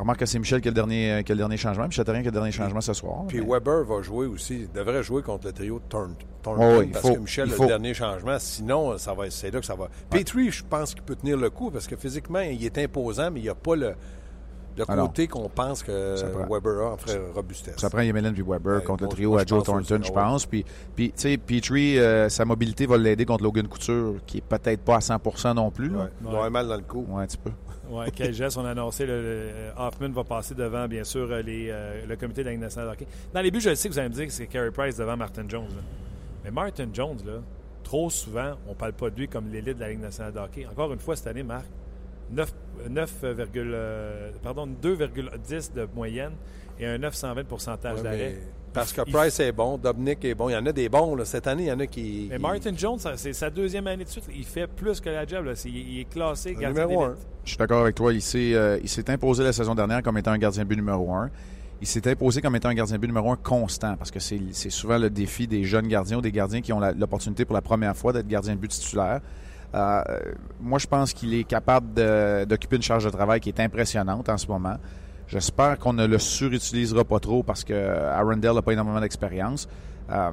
[0.00, 1.86] remarque que c'est Michel qui a le dernier, euh, qui a le dernier changement.
[1.86, 3.24] Michel Terrien qui a le dernier changement ce soir.
[3.28, 6.62] Puis Mais- Weber va jouer aussi, il devrait jouer contre le trio de Thorn- Thornton
[6.76, 7.62] Oh oui, il parce faut, que Michel il a faut.
[7.64, 8.36] le dernier changement.
[8.38, 9.88] Sinon, ça va, c'est là que ça va.
[10.08, 13.40] Petrie, je pense qu'il peut tenir le coup parce que physiquement, il est imposant, mais
[13.40, 13.94] il n'y a pas le,
[14.78, 16.46] le Ah côté qu'on pense que prend.
[16.54, 17.74] Weber a en ferait robustesse.
[17.76, 20.10] Ça prend Yemelin puis Weber Ouais, contre moi, le trio moi, à Joe Thornton, je
[20.10, 20.46] ah pense.
[20.46, 20.64] Puis,
[20.96, 24.80] puis tu sais, Petrie, euh, sa mobilité va l'aider contre Logan Couture, qui est peut-être
[24.80, 25.90] pas à 100% non plus.
[25.94, 26.04] Ouais.
[26.20, 27.04] Il va avoir mal dans le cou.
[27.10, 27.50] Ouais, un petit peu.
[27.90, 29.04] Ouais, quel geste on a annoncé.
[29.06, 32.52] Le, le- Hoffman va passer devant, bien sûr, euh, les, euh, le comité de la
[32.52, 33.06] Ligue nationale de hockey.
[33.34, 35.16] Dans les buts, je sais que vous allez me dire que c'est Carey Price devant
[35.16, 35.68] Martin Jones.
[35.68, 35.82] là.
[36.44, 37.40] Mais Martin Jones, là,
[37.82, 40.66] trop souvent, on parle pas de lui comme l'élite de la Ligue nationale de hockey.
[40.66, 41.66] Encore une fois, cette année, Marc,
[42.30, 42.52] 9,
[42.88, 46.32] 9, euh, pardon, 2,10 de moyenne
[46.78, 48.36] et un 920 pourcentage Ouais, d'arrêt.
[48.36, 48.38] mais
[48.72, 50.48] parce que Il- Price est bon, Dominic est bon.
[50.48, 51.14] Il y en a des bons.
[51.16, 51.24] là.
[51.24, 52.26] Cette année, il y en a qui.
[52.30, 54.24] Mais Martin Jones, c'est sa deuxième année de suite.
[54.34, 55.44] Il fait plus que la job.
[55.44, 55.52] là.
[55.64, 57.26] Il est classé gardien numéro d'élite.
[57.44, 58.12] Je suis d'accord avec toi.
[58.12, 60.76] Il s'est, euh, il s'est imposé la saison dernière comme étant un gardien de but
[60.76, 61.30] numéro un.
[61.82, 64.38] Il s'est imposé comme étant un gardien de but numéro un constant parce que c'est,
[64.52, 67.62] c'est souvent le défi des jeunes gardiens ou des gardiens qui ont l'opportunité pour la
[67.62, 69.20] première fois d'être gardien de but titulaire.
[69.74, 70.02] Euh,
[70.60, 71.94] moi, je pense qu'il est capable
[72.46, 74.76] d'occuper une charge de travail qui est impressionnante en ce moment.
[75.30, 79.68] J'espère qu'on ne le surutilisera pas trop parce que Arundel n'a pas énormément d'expérience.
[80.10, 80.30] Euh,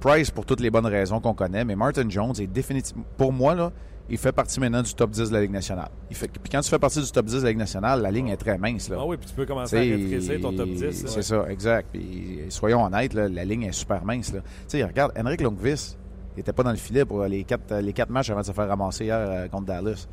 [0.00, 3.54] Price pour toutes les bonnes raisons qu'on connaît, mais Martin Jones est définitivement, pour moi,
[3.54, 3.70] là,
[4.08, 5.90] il fait partie maintenant du top 10 de la Ligue nationale.
[6.08, 8.10] Il fait, puis quand tu fais partie du top 10 de la Ligue nationale, la
[8.10, 8.88] ligne est très mince.
[8.88, 8.96] Là.
[8.98, 11.06] Ah oui, puis tu peux commencer à rétrécir ton top 10.
[11.06, 11.90] C'est ça, exact.
[11.92, 14.32] Puis, soyons honnêtes, là, la ligne est super mince.
[14.32, 14.40] là.
[14.86, 15.96] Regarde, Henrik Lundqvist,
[16.34, 18.52] il n'était pas dans le filet pour les quatre, les quatre matchs avant de se
[18.52, 20.08] faire ramasser hier euh, contre Dallas.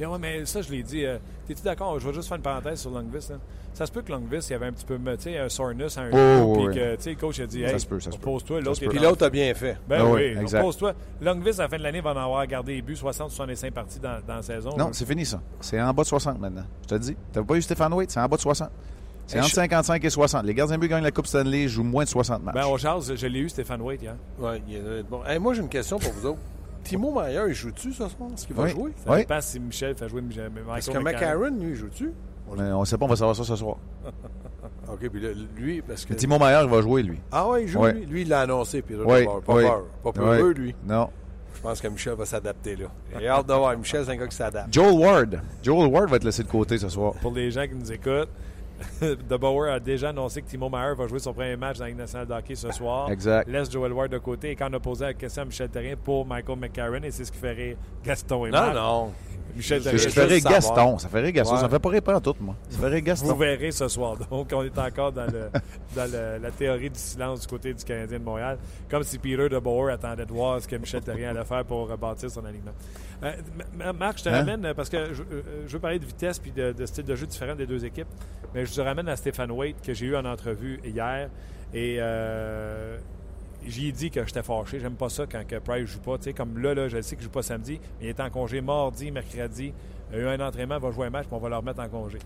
[0.00, 1.04] Puis, ouais, mais ça, je l'ai dit.
[1.04, 2.00] euh, T'es-tu d'accord?
[2.00, 3.26] Je vais juste faire une parenthèse sur Longvis.
[3.28, 3.36] là.
[3.74, 5.98] Ça se peut que Longvis, il y avait un petit peu, tu sais, un soreness
[5.98, 7.86] à un Oh, genou, puis que, tu sais, le coach a dit, Ça hey, se
[7.86, 8.26] peut, ça se peut.
[8.30, 8.60] repose-toi.
[8.62, 8.80] L'autre.
[8.88, 9.76] Puis l'autre a bien fait.
[9.88, 10.94] Ben Ah oui, repose-toi.
[11.20, 14.18] Longvis, à la fin de l'année, va en avoir gardé les buts, 60-65 parties dans,
[14.26, 14.74] dans la saison.
[14.76, 15.40] Non, c'est fini ça.
[15.60, 16.64] C'est en bas de 60 maintenant.
[16.82, 17.16] Je te le dis.
[17.32, 18.70] T'as pas eu Stéphane Waite, c'est en bas de 60.
[19.26, 20.44] C'est entre je- 55 et 60.
[20.44, 22.54] Les gardiens de but gagnent la Coupe Stanley, jouent moins de 60 matchs.
[22.54, 24.16] Ben, au Charles, je l'ai eu, Stéphane Waite, hier.
[24.38, 25.22] Ouais, il est- bon.
[25.26, 26.40] Hey, moi, j'ai une question pour vous autres.
[26.84, 28.30] Timo Meyer, il joue-tu ce soir?
[28.34, 28.70] Est-ce qu'il va Oui.
[28.70, 28.92] jouer?
[29.04, 29.18] Ça Oui.
[29.18, 30.50] dépend si Michel fait jouer Michel.
[30.66, 32.12] Parce que McCarron, lui, il joue-tu?
[32.48, 33.76] On sait pas, on va savoir ça ce soir.
[34.92, 36.14] OK, puis là, lui, parce que...
[36.14, 37.20] Timo Meyer, il va jouer, lui.
[37.30, 38.06] Ah ouais, il joue, lui.
[38.06, 39.42] Lui, il l'a annoncé, puis là, Oui, pas peur.
[39.42, 39.62] Pas oui.
[39.64, 39.84] peur.
[40.02, 40.54] Pas peur, Ouais.
[40.54, 40.74] lui.
[40.86, 41.08] Non.
[41.54, 42.86] Je pense que Michel va s'adapter, là.
[43.18, 43.76] J'ai hâte de voir.
[43.76, 44.72] Michel, c'est un gars qui s'adapte.
[44.72, 45.40] Joel Ward.
[45.62, 47.12] Joel Ward va être laissé de côté ce soir.
[47.20, 48.30] Pour les gens qui nous écoutent,
[49.00, 51.90] De Bauer a déjà annoncé que Timo Meyer va jouer son premier match dans la
[51.90, 53.10] Ligue nationale de hockey ce soir.
[53.10, 53.48] Exact.
[53.48, 54.50] Laisse Joel Ward de côté.
[54.50, 57.24] Et quand on a posé la question à Michel Terrien pour Michael McCarron, et c'est
[57.24, 59.12] ce qui ferait Gaston et Non, Marc, non.
[59.56, 60.40] Michel Je- Terrien, Je ferais.
[60.40, 60.98] Gaston.
[60.98, 61.54] Ça ferait Gaston.
[61.54, 61.60] Ouais.
[61.60, 62.54] Ça me fait pas rire pas tout, moi.
[62.68, 63.34] Ça ferait Vous Gaston.
[63.34, 64.16] verrez ce soir.
[64.30, 65.50] Donc, on est encore dans, le,
[65.96, 68.58] dans le- la théorie du silence du côté du Canadien de Montréal.
[68.88, 71.88] Comme si Peter de Bauer attendait de voir ce que Michel Terrien allait faire pour
[71.88, 72.70] rebâtir son alignement.
[73.22, 74.38] Euh, Marc, je te Hein?
[74.38, 77.04] ramène euh, parce que je, euh, je veux parler de vitesse puis de, de style
[77.04, 78.08] de jeu différent des deux équipes.
[78.54, 81.28] Mais je te ramène à Stéphane Waite que j'ai eu en entrevue hier.
[81.74, 82.98] Et euh,
[83.66, 84.80] j'y ai dit que j'étais fâché.
[84.80, 86.16] J'aime pas ça quand que Price joue pas.
[86.18, 88.30] Tu sais, comme là, là, je sais qu'il joue pas samedi, mais il est en
[88.30, 89.72] congé mardi, mercredi.
[90.12, 91.80] Il a eu un entraînement, il va jouer un match, puis on va le remettre
[91.80, 92.18] en congé.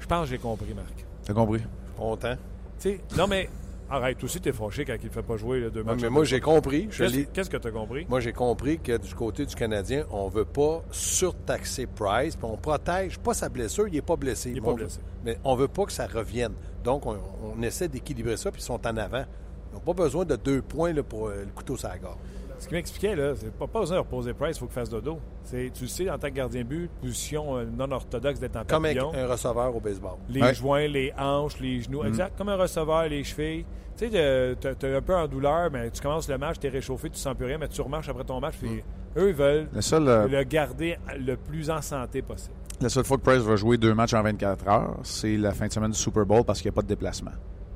[0.00, 1.04] Je pense que j'ai compris, Marc.
[1.24, 1.62] T'as compris?
[1.96, 2.36] Content.
[2.78, 3.48] Tu sais, non, mais
[3.90, 6.00] arrête, toi aussi, t'es fâché quand il ne fait pas jouer le deux matchs.
[6.02, 6.88] mais moi, j'ai compris.
[6.90, 8.06] Je Qu'est-ce que tu as compris?
[8.08, 12.56] Moi, j'ai compris que du côté du Canadien, on veut pas surtaxer Price, puis on
[12.56, 13.88] protège pas sa blessure.
[13.88, 14.50] Il n'est pas blessé.
[14.50, 14.98] Il est mais pas on blessé.
[14.98, 16.52] veut- mais on veut pas que ça revienne.
[16.84, 17.16] Donc, on,
[17.56, 19.24] on essaie d'équilibrer ça, puis ils sont en avant.
[19.72, 22.18] Ils n'ont pas besoin de deux points là, pour euh, le couteau sur la gorge.
[22.58, 24.88] Ce qu'il m'expliquait, là, c'est pas, pas besoin de reposer Price, il faut qu'il fasse
[24.88, 25.18] dodo.
[25.44, 28.56] C'est, tu le sais, en tant que gardien de but, position euh, non orthodoxe d'être
[28.56, 29.12] en Comme un, papillon.
[29.14, 30.16] un receveur au baseball.
[30.28, 30.54] Les Ouais.
[30.54, 32.02] joints, les hanches, les genoux.
[32.02, 32.06] Mm.
[32.06, 32.38] Exact.
[32.38, 33.64] Comme un receveur, les chevilles.
[33.96, 36.70] Tu sais, tu es un peu en douleur, mais tu commences le match, tu es
[36.70, 38.56] réchauffé, tu sens plus rien, mais tu remarches après ton match.
[38.60, 39.18] Puis Mm.
[39.18, 42.54] eux, ils veulent Le seul, euh, le garder le plus en santé possible.
[42.80, 45.66] la seule fois que Price va jouer deux matchs en 24 heures, c'est la fin
[45.66, 47.30] de semaine du Super Bowl parce qu'il n'y a pas de déplacement.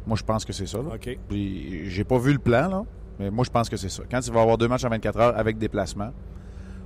[0.07, 0.79] Moi, je pense que c'est ça.
[0.79, 0.95] là.
[0.95, 1.19] OK.
[1.29, 2.83] Puis, j'ai pas vu le plan, là,
[3.21, 4.03] mais moi, je pense que c'est ça.
[4.11, 6.11] Quand il va avoir deux matchs en 24 heures avec déplacement,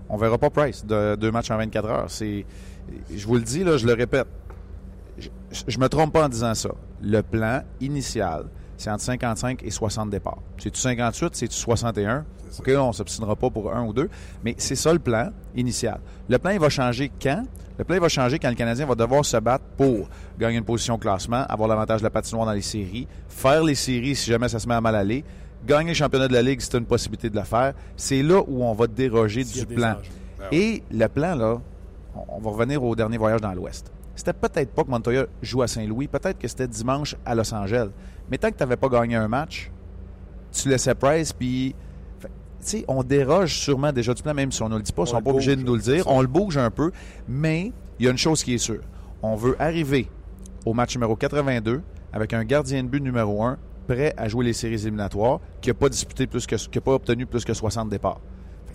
[0.09, 2.11] on verra pas Price de deux matchs en 24 heures.
[2.11, 2.45] C'est,
[3.15, 4.27] je vous le dis, là, je le répète.
[5.17, 5.29] Je,
[5.69, 6.71] je me trompe pas en disant ça.
[7.01, 10.43] Le plan initial, c'est entre 55 et 60 départs.
[10.59, 12.25] C'est-tu 58, c'est-tu 61?
[12.59, 14.09] OK, on ne s'obstinera pas pour un ou deux,
[14.45, 16.01] mais c'est ça le plan initial.
[16.29, 17.45] Le plan, il va changer quand?
[17.79, 20.65] Le plan, il va changer quand le Canadien va devoir se battre pour gagner une
[20.65, 24.31] position au classement, avoir l'avantage de la patinoire dans les séries, faire les séries si
[24.31, 25.25] jamais ça se met à mal aller,
[25.67, 27.75] gagner le championnat de la Ligue c'est une possibilité de le faire.
[27.97, 29.93] C'est là où on va déroger du plan.
[29.99, 30.49] enjeux.
[30.53, 31.61] Et le plan, là,
[32.29, 33.91] on- va revenir au dernier voyage dans l'Ouest.
[34.15, 37.89] C'était peut-être pas que Montoya joue à Saint-Louis, peut-être que c'était dimanche à Los Angeles.
[38.31, 39.71] Mais tant que tu n'avais pas gagné un match,
[40.53, 41.75] tu laissais Price, puis.
[42.21, 45.03] Tu sais, on déroge sûrement déjà du plan, même si on ne le dit pas,
[45.03, 46.05] ils On sont le pas obligés de nous le dire.
[46.07, 46.93] On le bouge un peu,
[47.29, 48.81] mais il y a une chose qui est sûre.
[49.23, 50.09] On veut arriver
[50.65, 54.53] au match numéro 82 avec un gardien de but numéro 1 prêt à jouer les
[54.53, 57.89] séries éliminatoires, qui n'a pas disputé plus que, qui a pas obtenu plus que 60
[57.89, 58.21] départs.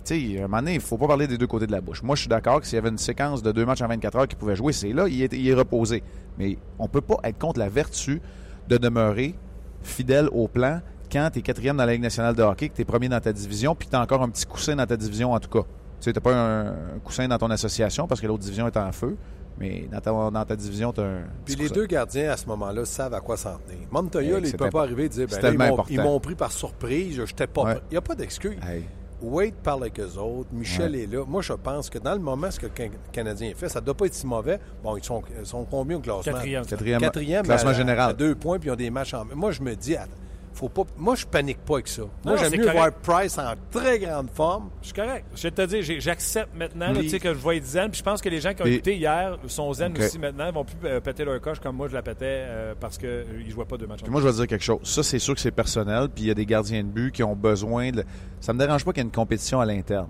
[0.04, 1.80] Fait à un moment donné, il ne faut pas parler des deux côtés de la
[1.80, 2.02] bouche.
[2.02, 4.16] Moi, je suis d'accord que s'il y avait une séquence de deux matchs en 24
[4.16, 6.02] heures qu'il pouvait jouer, c'est là, il est, il est reposé.
[6.38, 8.20] Mais on ne peut pas être contre la vertu
[8.68, 9.34] de demeurer
[9.82, 12.82] fidèle au plan quand tu es quatrième dans la Ligue nationale de hockey, que tu
[12.82, 15.32] es premier dans ta division, puis tu as encore un petit coussin dans ta division,
[15.32, 15.66] en tout cas.
[16.00, 19.16] Tu sais, pas un coussin dans ton association parce que l'autre division est en feu,
[19.58, 21.22] mais dans ta, dans ta division, tu as un.
[21.44, 23.86] Puis les deux gardiens, à ce moment-là, savent à quoi s'en tenir.
[23.90, 26.52] Montoya, Hey, il ne peut pas arriver et dire ben, là, ils m'ont- pris par
[26.52, 27.78] surprise, je n'étais pas Ouais.
[27.90, 28.56] Il n'y a pas d'excuse.
[28.66, 28.84] Hey.
[29.22, 31.02] Wade parle avec eux autres, Michel Ouais.
[31.02, 31.24] est là.
[31.28, 33.84] Moi, je pense que dans le moment, ce que le Can- Canadien fait, ça ne
[33.84, 34.58] doit pas être si mauvais.
[34.82, 36.22] Bon, ils sont, ils sont combien au classement?
[36.32, 36.64] Quatrième.
[36.64, 38.10] Quatrième, Quatrième classement à- général.
[38.10, 39.26] À deux points, puis ils ont des matchs en.
[39.34, 40.10] Moi, je me dis, attends,
[40.52, 40.82] faut pas.
[40.96, 42.02] Moi, je panique pas avec ça.
[42.24, 42.76] Moi, j'aime mieux correct.
[42.76, 44.70] voir Price en très grande forme.
[44.80, 45.24] Je suis correct.
[45.34, 47.90] Je vais te dire, j'accepte maintenant là, que je vais être zen.
[47.90, 50.46] Puis je pense que les gens qui ont écouté hier sont zen aussi maintenant.
[50.48, 53.24] Ils vont plus euh, péter leur coche comme moi je la pétais euh, parce qu'ils
[53.44, 54.80] ne jouaient pas en Puis moi, je vais te dire quelque chose.
[54.82, 56.08] Ça, c'est sûr que c'est personnel.
[56.14, 58.04] Puis il y a des gardiens de but qui ont besoin de.
[58.40, 60.08] Ça me dérange pas qu'il y ait une compétition à l'interne.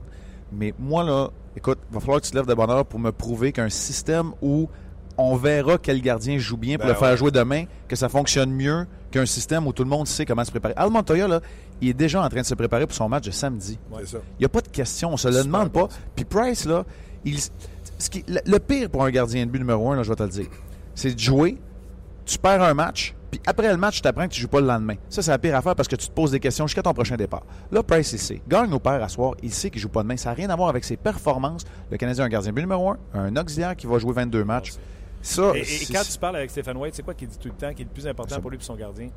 [0.53, 2.99] Mais moi, là, écoute, il va falloir que tu te lèves de bonne heure pour
[2.99, 4.69] me prouver qu'un système où
[5.17, 7.17] on verra quel gardien joue bien pour Ben le faire ouais.
[7.17, 10.51] jouer demain, que ça fonctionne mieux qu'un système où tout le monde sait comment se
[10.51, 10.75] préparer.
[10.77, 11.41] Al Montoya, là,
[11.81, 13.79] il est déjà en train de se préparer pour son match de samedi.
[14.05, 14.19] Ça.
[14.39, 15.89] Il n'y a pas de question, on se le demande pas.
[16.15, 16.85] Puis Price, là,
[17.25, 17.39] il,
[17.99, 20.17] ce qui, le, le pire pour un gardien de but numéro un, là, je vais
[20.17, 20.47] te le dire,
[20.95, 21.59] c'est de jouer,
[22.25, 24.67] tu perds un match, puis après le match, tu t'apprends que tu joues pas le
[24.67, 24.97] lendemain.
[25.09, 27.17] Ça, c'est la pire affaire parce que tu te poses des questions jusqu'à ton prochain
[27.17, 27.43] départ.
[27.71, 28.43] Là, Price, il sait.
[28.49, 30.17] Gagne au père à soir, il sait qu'il joue pas demain.
[30.17, 31.63] Ça n'a rien à voir avec ses performances.
[31.91, 34.73] Le Canadien a un gardien but numéro un, un auxiliaire qui va jouer 22 matchs.
[35.23, 37.73] Ça, Et, quand tu parles avec Stephen White, c'est quoi qu'il dit tout le temps
[37.75, 39.09] qui est le plus important Ça- pour lui et son gardien?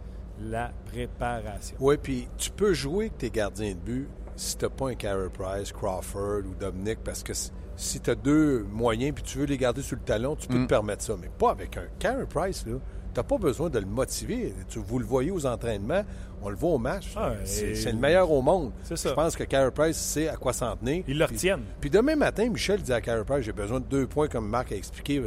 [0.41, 1.75] La préparation.
[1.79, 4.95] Oui, puis tu peux jouer avec tes gardiens de but si tu n'as pas un
[4.95, 9.45] Carey Price, Crawford ou Dominic, parce que si- tu as deux moyens puis tu veux
[9.45, 10.63] les garder sur le talon, tu peux Mm.
[10.63, 11.15] te permettre ça.
[11.21, 12.73] Mais pas avec un Carey Price, là.
[13.13, 14.55] Tu n'as pas besoin de le motiver.
[14.69, 16.03] Tu- vous le voyez aux entraînements,
[16.41, 17.13] on le voit au match.
[17.15, 18.71] Ah, c'est et- le meilleur au monde.
[18.83, 18.95] Ça.
[18.95, 21.03] Je pense que Carey Price sait à quoi s'en tenir.
[21.07, 21.61] Ils le retiennent.
[21.79, 24.71] Puis demain matin, Michel dit à Carey Price, j'ai besoin de deux points, comme Marc
[24.71, 25.21] a expliqué,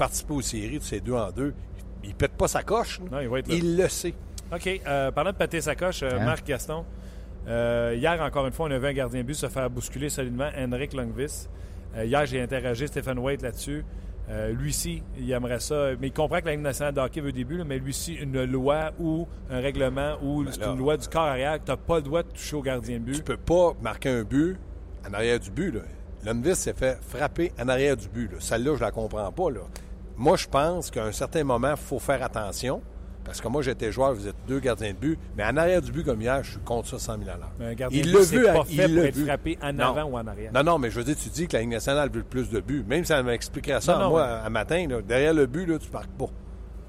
[0.00, 1.54] participer aux séries, tu sais, deux en deux.
[2.02, 2.98] Il pète pas sa coche.
[3.12, 3.54] Non, il va être là.
[3.54, 4.14] il le sait.
[4.52, 4.80] OK.
[4.86, 6.24] euh, parlant de péter sa coche, euh, Hein?
[6.24, 6.84] Marc Gaston.
[7.46, 10.08] euh, hier, encore une fois, on a vu un gardien de but se faire bousculer
[10.08, 11.48] solidement, Henrik Lundqvist.
[11.96, 13.84] Euh, hier, j'ai interrogé Stephen White là-dessus.
[14.30, 15.90] Euh, lui ci il aimerait ça.
[16.00, 17.92] Mais il comprend que la Ligue nationale de hockey veut des buts, là, mais lui
[17.92, 21.70] ci une loi ou un règlement ou Ben une loi du corps arrière que tu
[21.72, 23.24] n'as pas le droit de toucher au gardien de Tu but.
[23.24, 24.56] peux pas marquer un but
[25.08, 25.74] en arrière du but.
[25.74, 25.80] Là.
[26.24, 28.30] Lundqvist s'est fait frapper en arrière du but.
[28.30, 28.36] là.
[28.38, 29.50] Celle-là, je la comprends pas.
[29.50, 29.60] Là.
[30.20, 32.80] Moi, je pense qu'à un certain moment, il faut faire attention.
[33.24, 35.18] Parce que moi, j'étais joueur, vous êtes deux gardiens de but.
[35.36, 37.52] Mais en arrière du but comme hier, je suis contre ça 100 000 à l'heure.
[37.60, 39.84] Un gardien Il de but, c'est pas fait il pour être frappé en Non.
[39.96, 40.52] avant ou en arrière.
[40.52, 42.50] Non, non, mais je veux dire, tu dis que la Ligue nationale veut le plus
[42.50, 42.84] de buts.
[42.86, 44.46] Même si elle m'expliquerait ça, Non, non, moi, ouais.
[44.46, 46.26] un matin, là, derrière le but, là, tu marques pas.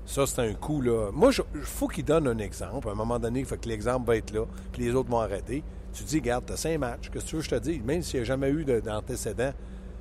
[0.06, 0.82] Ça, c'est un coup.
[0.82, 1.12] là.
[1.14, 2.90] Moi, il faut qu'il donne un exemple.
[2.90, 5.20] À un moment donné, il faut que l'exemple va être là, puis les autres vont
[5.22, 5.64] arrêter.
[5.94, 7.10] Tu dis, regarde, tu as cinq matchs.
[7.12, 7.82] Qu'est-ce que tu veux que je te dise?
[7.84, 9.52] Même s'il n'y a jamais eu de- d'antécédent,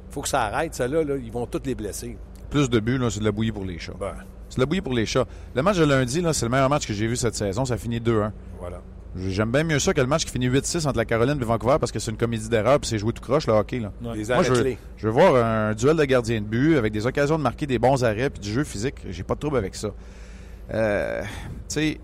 [0.09, 0.75] il faut que ça arrête.
[0.75, 2.17] Ça, là, là, ils vont tous les blesser.
[2.51, 3.95] Plus de buts, là, c'est de la bouillie pour les chats.
[3.99, 4.13] Ben,
[4.49, 5.25] C'est de la bouillie pour les chats.
[5.55, 7.65] Le match de lundi, là, c'est le meilleur match que j'ai vu cette saison.
[7.65, 8.33] Ça finit 2-1.
[8.59, 8.81] voilà.
[9.17, 11.79] J'aime bien mieux ça que le match qui finit 8-6 entre la Caroline et Vancouver
[11.81, 13.81] parce que c'est une comédie d'erreurs puis c'est joué tout croche, le hockey.
[13.81, 13.91] Là.
[14.03, 14.23] Ouais.
[14.29, 17.43] Moi, veux, je veux voir un duel de gardien de but avec des occasions de
[17.43, 18.95] marquer des bons arrêts puis du jeu physique.
[19.09, 19.89] J'ai pas de trouble avec ça.
[20.73, 21.27] Euh, tu
[21.69, 22.01] sais,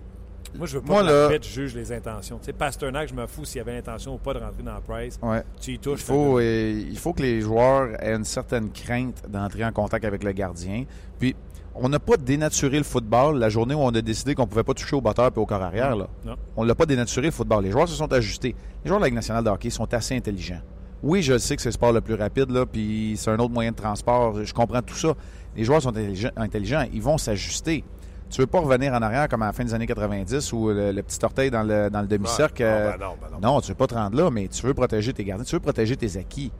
[0.54, 2.38] Moi, je veux pas Moi, que là- l'arbitre juge les intentions.
[2.38, 5.18] Tu sais, Pasternak, je me fous s'il avait l'intention ou pas de rentrer dans Price.
[5.22, 5.42] ouais.
[5.60, 6.02] Tu y Il touches.
[6.02, 10.22] faut, euh, il faut que les joueurs aient une certaine crainte d'entrer en contact avec
[10.24, 10.84] le gardien.
[11.18, 11.34] Puis,
[11.74, 14.72] on n'a pas dénaturé le football la journée où on a décidé qu'on pouvait pas
[14.74, 15.94] toucher au batteur et au corps arrière.
[15.94, 16.06] Là.
[16.24, 16.36] Non.
[16.56, 17.64] On l'a pas dénaturé le football.
[17.64, 18.54] Les joueurs se sont ajustés.
[18.82, 20.60] Les joueurs de la Ligue nationale de hockey sont assez intelligents.
[21.02, 23.52] Oui, je sais que c'est le sport le plus rapide, là, puis c'est un autre
[23.52, 24.42] moyen de transport.
[24.42, 25.12] Je comprends tout ça.
[25.54, 25.92] Les joueurs sont
[26.36, 26.84] intelligents.
[26.92, 27.84] Ils vont s'ajuster.
[28.28, 30.90] Tu veux pas revenir en arrière comme à la fin des années 90 où le,
[30.92, 32.62] le petit orteil dans le, dans le demi-cercle.
[32.62, 33.60] Euh, Ah, ben non, ben non.
[33.60, 35.96] tu veux pas te rendre là, mais tu veux protéger tes gardiens, tu veux protéger
[35.96, 36.50] tes acquis.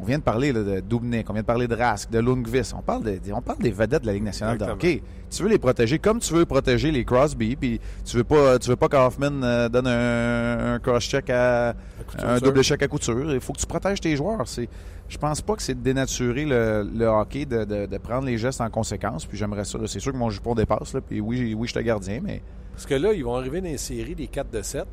[0.00, 2.74] On vient de parler là, de Dubnik, on vient de parler de Rask, de Lundqvist.
[2.76, 5.04] On parle, de- on parle des vedettes de la Ligue nationale de hockey.
[5.30, 8.68] Tu veux les protéger comme tu veux protéger les Crosby, puis tu veux pas, tu
[8.70, 11.74] veux pas qu'Hoffman euh, donne un, un cross-check à,
[12.08, 12.40] couture, un ça.
[12.40, 13.32] double check à couture.
[13.32, 14.42] Il faut que tu protèges tes joueurs.
[14.48, 14.68] C'est,
[15.08, 18.38] je pense pas que c'est de dénaturer le, le hockey, de, de- de prendre les
[18.38, 19.26] gestes en conséquence.
[19.26, 19.78] Puis j'aimerais ça.
[19.86, 20.94] C'est sûr que mon jupon dépasse.
[20.94, 23.68] Là, puis oui, oui, je suis gardien, mais Parce que là, ils vont arriver dans
[23.68, 24.84] les séries des 4 de 7.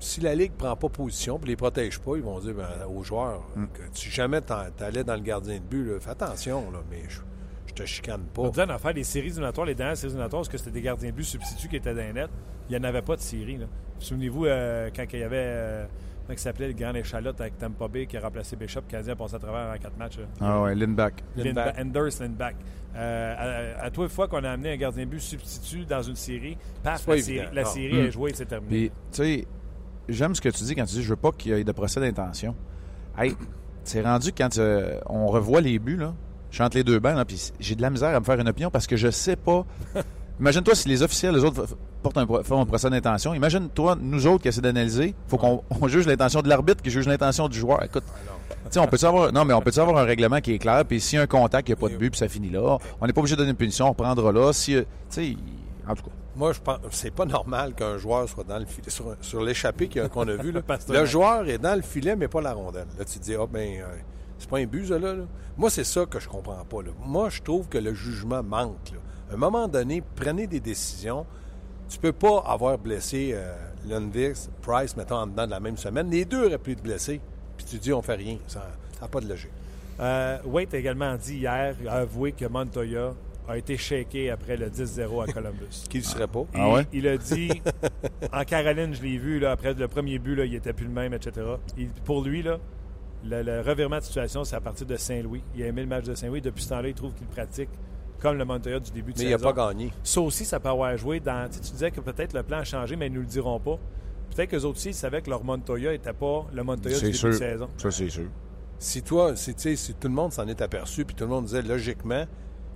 [0.00, 3.02] Si la Ligue prend pas position et les protège pas, ils vont dire ben, aux
[3.02, 3.64] joueurs Mm.
[3.72, 7.20] que si jamais t'allais dans le gardien de but, là, fais attention, là, mais je,
[7.68, 8.42] je te chicane pas.
[8.42, 10.82] On disait en affaire des séries éliminatoires, les dernières séries éliminatoires, parce que c'était des
[10.82, 12.28] gardiens de but substituts qui étaient dans les nets?
[12.68, 13.56] Il n'y en avait pas de série.
[13.56, 13.66] là.
[14.00, 15.36] Souvenez-vous, euh, quand il y avait.
[15.38, 15.86] euh,
[16.32, 19.16] il s'appelait le grand échalote avec Tampa Bay qui a remplacé Bishop, le Canadien a
[19.16, 20.18] passé à travers en quatre matchs.
[20.18, 20.24] là?
[20.40, 21.22] ah ouais, Lindback.
[21.36, 21.76] Lindback.
[21.76, 22.56] Lindba- Anders Lindback.
[22.96, 26.02] Euh, à, à toi, une fois qu'on a amené un gardien de but substitut dans
[26.02, 27.68] une série, paf, la série, la non.
[27.68, 28.70] série est jouée et c'est terminé.
[28.70, 29.46] Puis, tu sais,
[30.08, 31.72] j'aime ce que tu dis quand tu dis je veux pas qu'il y ait de
[31.72, 32.54] procès d'intention.
[33.18, 33.34] Hey,
[33.82, 36.14] c'est rendu quand euh, on revoit les buts, là,
[36.50, 38.38] je suis entre les deux bancs, là, puis j'ai de la misère à me faire
[38.38, 39.66] une opinion parce que je sais pas.
[40.40, 41.66] Imagine-toi si les officiels, les autres,
[42.02, 43.34] portent un, font un procès d'intention.
[43.34, 47.06] Imagine-toi, nous autres qui essaient d'analyser, faut qu'on on juge l'intention de l'arbitre qui juge
[47.06, 47.82] l'intention du joueur.
[47.84, 48.04] Écoute,
[48.48, 50.84] tu sais, on peut savoir, non, mais on peut avoir un règlement qui est clair,
[50.84, 52.50] puis s'il y a un contact, il n'y a pas de but, puis ça finit
[52.50, 52.78] là.
[53.00, 54.52] On n'est pas obligé de donner une punition, on reprendra là.
[54.52, 55.36] Si, euh, tu sais,
[55.88, 56.10] en tout cas.
[56.36, 58.90] Moi, je pense c'est pas normal qu'un joueur soit dans le filet.
[58.90, 62.40] Sur, sur l'échappée qu'on a vu, là, le joueur est dans le filet, mais pas
[62.40, 62.86] la rondelle.
[62.98, 63.86] Là, tu te dis, ah ben, euh,
[64.38, 65.24] c'est pas un but, ça, là, là.
[65.56, 66.82] Moi, c'est ça que je comprends pas.
[66.82, 66.90] Là.
[67.06, 68.90] Moi, je trouve que le jugement manque.
[68.92, 68.98] Là.
[69.34, 71.26] À un moment donné, prenez des décisions.
[71.88, 73.52] Tu peux pas avoir blessé euh,
[73.88, 76.08] Lundqvist, Price, mettons, en dedans de la même semaine.
[76.08, 77.20] Les deux auraient pu être blessés.
[77.56, 78.38] Puis tu dis, on fait rien.
[78.46, 78.66] Ça
[79.00, 79.50] n'a pas de logique.
[80.00, 83.12] Euh, Waite a également dit hier, a avoué que Montoya
[83.48, 85.84] a été shaké après le 10-0 à Columbus.
[85.90, 86.44] Qui ne serait pas?
[86.54, 86.86] Ah ouais?
[86.92, 87.50] Il, il a dit,
[88.32, 90.92] en Caroline, je l'ai vu, là, après le premier but, là, il était plus le
[90.92, 91.44] même, etc.
[91.76, 92.58] Il- pour lui, là,
[93.24, 95.42] le, le revirement de situation, c'est à partir de Saint-Louis.
[95.56, 96.40] Il a aimé le match de Saint-Louis.
[96.40, 97.68] Depuis ce temps-là, il trouve qu'il pratique
[98.24, 99.52] comme le Montoya du début de Mais il n'a saison.
[99.52, 99.92] pas gagné.
[100.02, 101.46] Ça aussi, ça peut avoir joué dans.
[101.48, 103.26] Tu sais, tu disais que peut-être le plan a changé, mais ils ne nous le
[103.28, 103.78] diront pas.
[104.34, 107.16] Peut-être qu'eux autres aussi, ils savaient que leur Montoya n'était pas le Montoya du début
[107.16, 107.28] sûr.
[107.28, 107.68] de saison.
[107.76, 108.24] Ça, c'est sûr.
[108.78, 111.62] Si toi, si, si tout le monde s'en est aperçu, puis tout le monde disait
[111.62, 112.24] logiquement,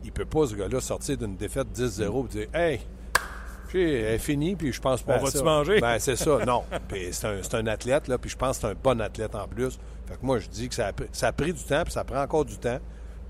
[0.05, 2.81] il peut pas, ce gars-là, sortir d'une défaite 10-0 et dire Hey,
[3.69, 5.81] Puis elle est finie, puis je pense pas On à va-tu manger?
[5.81, 6.63] Ben, c'est ça, non.
[6.89, 9.35] Puis c'est un, c'est un athlète, là, puis je pense que c'est un bon athlète
[9.35, 9.79] en plus.
[10.07, 11.93] Fait que moi, je dis que ça a, pris- ça a pris du temps, puis
[11.93, 12.79] ça prend encore du temps.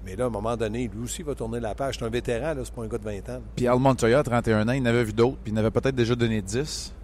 [0.09, 1.99] Mais là, à un moment donné, lui aussi va tourner la page.
[1.99, 3.43] C'est un vétéran, c'est pas un gars de 20 ans.
[3.55, 5.95] Puis Al Montoya, 31 ans, il en avait vu d'autres, puis il en avait peut-être
[5.95, 6.95] déjà donné 10.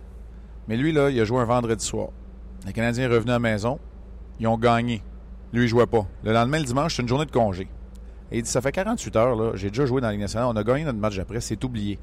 [0.68, 2.08] Mais lui, là, il a joué un vendredi soir.
[2.66, 3.78] Le Canadien est revenu à la maison.
[4.40, 5.02] Ils ont gagné.
[5.52, 6.06] Lui, il jouait pas.
[6.22, 7.68] Le lendemain, le dimanche, c'est une journée de congé.
[8.32, 10.48] Et il dit Ça fait 48 heures, là, j'ai déjà joué dans la Ligue nationale.
[10.50, 11.98] On a gagné notre match d'après, c'est oublié.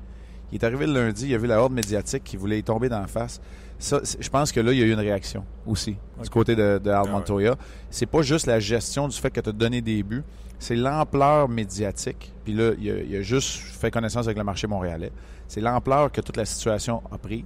[0.52, 2.90] Il est arrivé le lundi, il a vu la horde médiatique qui voulait y tomber
[2.90, 3.42] d'en face.
[3.82, 6.80] Ça, je pense que là, il y a eu une réaction aussi du côté de,
[6.82, 7.10] de Al ouais.
[7.10, 7.56] Montoya.
[7.90, 10.24] C'est pas juste la gestion du fait que tu as donné des buts,
[10.60, 12.32] c'est l'ampleur médiatique.
[12.44, 15.12] Puis là, il a, il a juste fait connaissance avec le marché montréalais.
[15.48, 17.44] C'est l'ampleur que toute la situation a pris.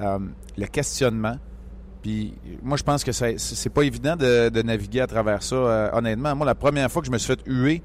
[0.00, 0.18] Euh,
[0.56, 1.36] le questionnement.
[2.02, 5.54] Puis moi, je pense que c'est c'est pas évident de, de naviguer à travers ça.
[5.54, 7.82] euh, honnêtement, moi, la première fois que je me suis fait huer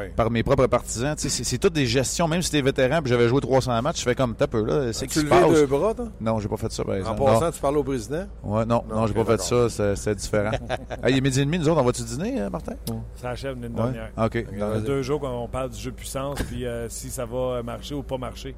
[0.00, 0.08] Oui.
[0.14, 2.28] par mes propres partisans, c'est c'est toutes des gestions.
[2.28, 4.92] Même si t'es vétéran puis j'avais joué 300 matchs, je fais comme t'as peu là.
[4.92, 5.48] C'est Tu passe?
[5.52, 6.08] deux bras, toi?
[6.20, 8.26] Non, j'ai pas fait ça, par En passant, tu parles au président?
[8.42, 9.46] Ouais, non, Non, non, j'ai pas fait d'accord.
[9.46, 9.68] ça.
[9.70, 10.50] c'est- C'est différent.
[11.02, 12.74] Hey, il est midi et demi, nous autres, on va-tu dîner, euh, Martin?
[13.16, 13.68] Ça achève Ouais.
[13.68, 14.10] dernière.
[14.16, 14.32] OK.
[14.32, 14.82] Fait vas-y.
[14.82, 18.02] deux jours qu'on parle du jeu de puissance, puis euh, si ça va marcher ou
[18.02, 18.54] pas marcher,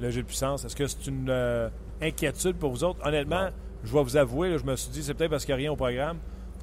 [0.00, 0.64] le jeu de puissance.
[0.64, 1.68] Est-ce que c'est une euh,
[2.00, 2.98] inquiétude pour vous autres?
[3.04, 3.48] Honnêtement,
[3.84, 5.62] je vais vous avouer, là, je me suis dit, c'est peut-être parce qu'il n'y a
[5.62, 6.16] rien au programme.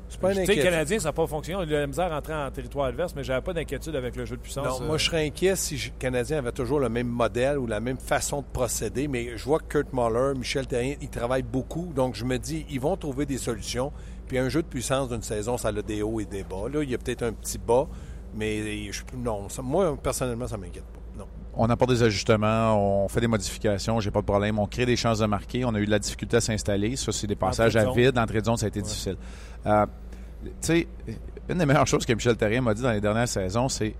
[0.09, 0.71] C'est pas une Tu sais, le inquiétude.
[0.71, 1.57] Canadien, ça n'a pas fonctionné.
[1.57, 4.15] On a eu la misère à entrer en territoire adverse, mais j'avais pas d'inquiétude avec
[4.15, 4.65] le jeu de puissance.
[4.65, 7.67] Non, euh, moi, je serais inquiet si le Canadien avait toujours le même modèle ou
[7.67, 11.43] la même façon de procéder, mais je vois que Kurt Muller, Michel Terrien, ils travaillent
[11.43, 13.91] beaucoup, donc je me dis, ils vont trouver des solutions.
[14.27, 16.67] Puis un jeu de puissance d'une saison, ça a des hauts et des bas.
[16.71, 17.87] Là, il y a peut-être un petit bas,
[18.35, 20.99] mais je, non, ça- moi, personnellement, ça m'inquiète pas.
[21.17, 21.25] Non.
[21.55, 24.59] On apporte des ajustements, on fait des modifications, j'ai pas de problème.
[24.59, 25.65] On crée des chances de marquer.
[25.65, 26.95] On a eu de la difficulté à s'installer.
[26.97, 28.15] Ça, c'est des passages Entrée à vide.
[28.15, 29.17] L'entrée de zone, ça a été difficile.
[29.67, 29.85] Euh,
[30.43, 30.87] tu sais,
[31.49, 33.95] une des meilleures choses que Michel Terrien m'a dit dans les dernières saisons, c'est.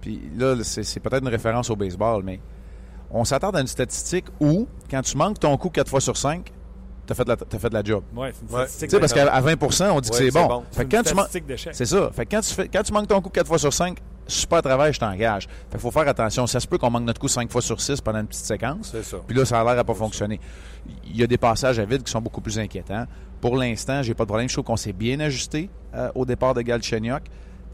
[0.00, 2.40] Puis là, c'est peut-être une référence au baseball, mais
[3.10, 6.50] on s'attarde à une statistique où, quand tu manques ton coup 4 fois sur 5,
[7.06, 8.02] tu as fait, de la- t'as fait de la job.
[8.16, 8.66] Ouais, c'est une Ouais.
[8.88, 10.46] Tu parce qu'à à 20 on dit que Ouais, c'est c'est bon.
[10.46, 10.60] bon.
[10.62, 11.24] Fait C'est que une quand tu manques.
[11.26, 11.74] statistique d'échec.
[11.74, 12.10] C'est ça.
[12.12, 14.62] Fait que quand tu, fais, quand tu manques ton coup 4 fois sur 5, super
[14.62, 15.46] travail, je t'engage.
[15.46, 16.46] Fait qu'il faut faire attention.
[16.46, 18.90] Ça se peut qu'on manque notre coup 5 fois sur 6 pendant une petite séquence.
[18.92, 19.18] C'est ça.
[19.26, 20.40] Puis là, ça a l'air à pas fonctionner.
[21.04, 23.06] Il y a des passages à vide qui sont beaucoup plus inquiétants.
[23.42, 24.48] Pour l'instant, j'ai pas de problème.
[24.48, 27.24] Je trouve qu'on s'est bien ajusté euh, au départ de Galchenyuk.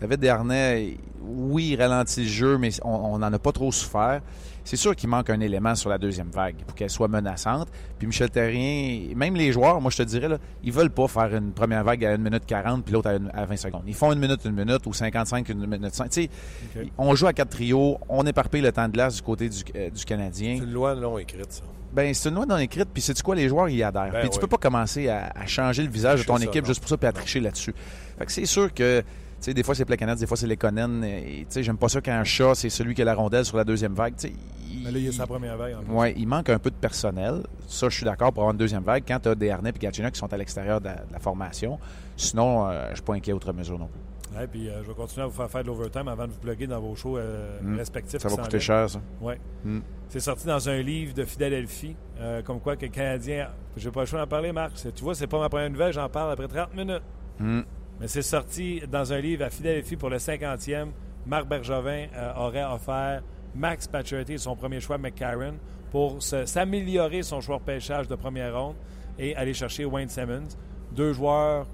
[0.00, 4.20] David Dernay, oui, il ralentit le jeu, mais on n'en a pas trop souffert.
[4.64, 7.68] C'est sûr qu'il manque un élément sur la deuxième vague pour qu'elle soit menaçante.
[7.98, 11.34] Puis Michel Terrien, même les joueurs, moi je te dirais, là, ils veulent pas faire
[11.34, 13.82] une première vague à 1 minute 40 puis l'autre à, à 20 secondes.
[13.86, 16.10] Ils font une minute, une minute ou 55, une minute 5.
[16.10, 16.30] Tu sais,
[16.76, 16.86] Ok.
[16.98, 19.90] on joue à quatre trios, on éparpille le temps de glace du côté du, euh,
[19.90, 20.56] du Canadien.
[20.58, 21.62] C'est une loi non écrite, ça.
[21.92, 24.10] Ben, c'est une loi non écrite, puis c'est quoi les joueurs y adhèrent.
[24.12, 24.40] Ben puis tu oui.
[24.42, 26.68] peux pas commencer à, à changer le visage de ton ça, équipe non.
[26.68, 27.74] juste pour ça, puis à tricher là-dessus.
[28.18, 29.06] Fait que c'est sûr que, tu
[29.40, 31.00] sais, des fois c'est Plekanec, des fois c'est les Conan.
[31.02, 33.56] Tu sais, j'aime pas ça quand un chat, c'est celui qui a la rondelle sur
[33.56, 34.14] la deuxième vague.
[34.16, 34.32] Tu sais,
[34.70, 35.76] il, Mais là, il y a sa première vague.
[35.88, 37.42] en ouais, il manque un peu de personnel.
[37.66, 39.78] Ça, je suis d'accord pour avoir une deuxième vague quand tu as des Harnais et
[39.78, 41.78] Gatchina qui sont à l'extérieur de, la- de la formation.
[42.16, 44.00] Sinon, euh, je suis pas inquiet outre mesure non plus.
[44.36, 46.38] Ouais, puis euh, je vais continuer à vous faire faire de l'overtime avant de vous
[46.38, 47.76] plugger dans vos shows euh, Mm.
[47.78, 48.20] respectifs.
[48.20, 49.00] Ça va coûter cher, ça.
[49.20, 49.38] Ouais.
[49.64, 49.80] Mm.
[50.08, 53.48] C'est sorti dans un livre de Philadelphie, euh, comme quoi que le Canadien.
[53.76, 54.74] J'ai pas le choix d'en parler, Marc.
[54.94, 57.02] Tu vois, c'est pas ma première nouvelle, j'en parle après 30 minutes.
[57.38, 57.60] Mm.
[58.00, 60.88] Mais c'est sorti dans un livre à Philadelphie pour le 50e.
[61.26, 63.22] Marc Bergevin euh, aurait offert
[63.54, 65.54] Max Pacioretty et son premier choix, McCarron,
[65.90, 68.76] pour s'améliorer son choix de pêchage de première ronde
[69.18, 70.48] et aller chercher Wayne Simmons.
[70.92, 71.66] Deux joueurs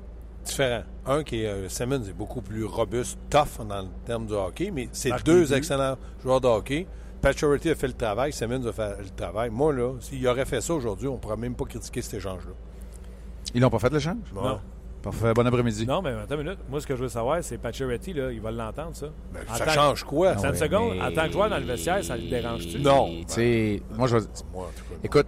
[0.44, 0.82] Différent.
[1.06, 4.70] Un qui est euh, Simmons est beaucoup plus robuste, tough dans le terme du hockey,
[4.70, 6.86] mais c'est deux excellents joueurs de hockey.
[7.22, 9.48] Pacioretty a fait le travail, Simmons a fait le travail.
[9.50, 12.52] Moi, là, s'il aurait fait ça aujourd'hui, on ne pourrait même pas critiquer cet échange-là.
[13.54, 14.16] Ils l'ont pas fait, l'échange?
[14.34, 14.60] Non.
[15.02, 15.32] Parfait.
[15.34, 15.86] Bon après-midi.
[15.86, 16.58] Non, mais attends une minute.
[16.68, 19.06] Moi, ce que je veux savoir, c'est Pacioretty, là, il va l'entendre, ça.
[19.32, 20.30] Ben, En ça tant- change quoi?
[20.30, 22.78] Ah 30 ouais, secondes, mais- en tant que joueur dans le vestiaire, ça le dérange-tu?
[22.80, 23.06] Non.
[23.08, 25.00] Tu sais, moi, je vais- Moi, en tout cas, non.
[25.04, 25.26] Écoute,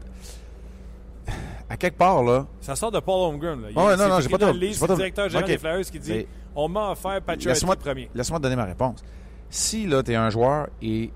[1.69, 3.61] à quelque part, là, Ça sort de Paul Holmgren.
[3.63, 3.69] Là.
[3.71, 5.51] Il- ouais, non, non, j'ai pas trop- j'ai c'est le directeur général Ok.
[5.51, 8.09] des Flyers qui dit Mais- on m'a offert Laisse-moi premier.
[8.15, 9.03] laisse-moi te donner ma réponse.
[9.51, 11.11] Si là, tu es un joueur et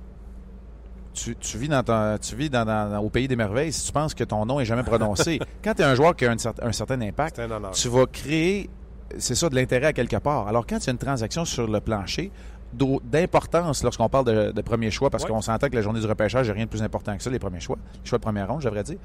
[1.12, 3.92] tu, tu vis, dans ton- tu vis dans, dans- au pays des merveilles, si tu
[3.92, 6.36] penses que ton nom est jamais prononcé, quand tu es un joueur qui a un,
[6.36, 8.70] cer- un certain impact, un tu vas créer,
[9.18, 10.46] c'est ça, de l'intérêt à quelque part.
[10.48, 12.30] Alors, quand il y a une transaction sur le plancher,
[12.72, 15.30] d'importance lorsqu'on parle de, de premier choix, parce Ouais.
[15.30, 17.22] qu'on s'entend que la journée du repêchage, il n'y a rien de plus important que
[17.22, 17.76] ça, les premiers choix.
[18.04, 18.98] Les choix de première ronde, j'aimerais dire.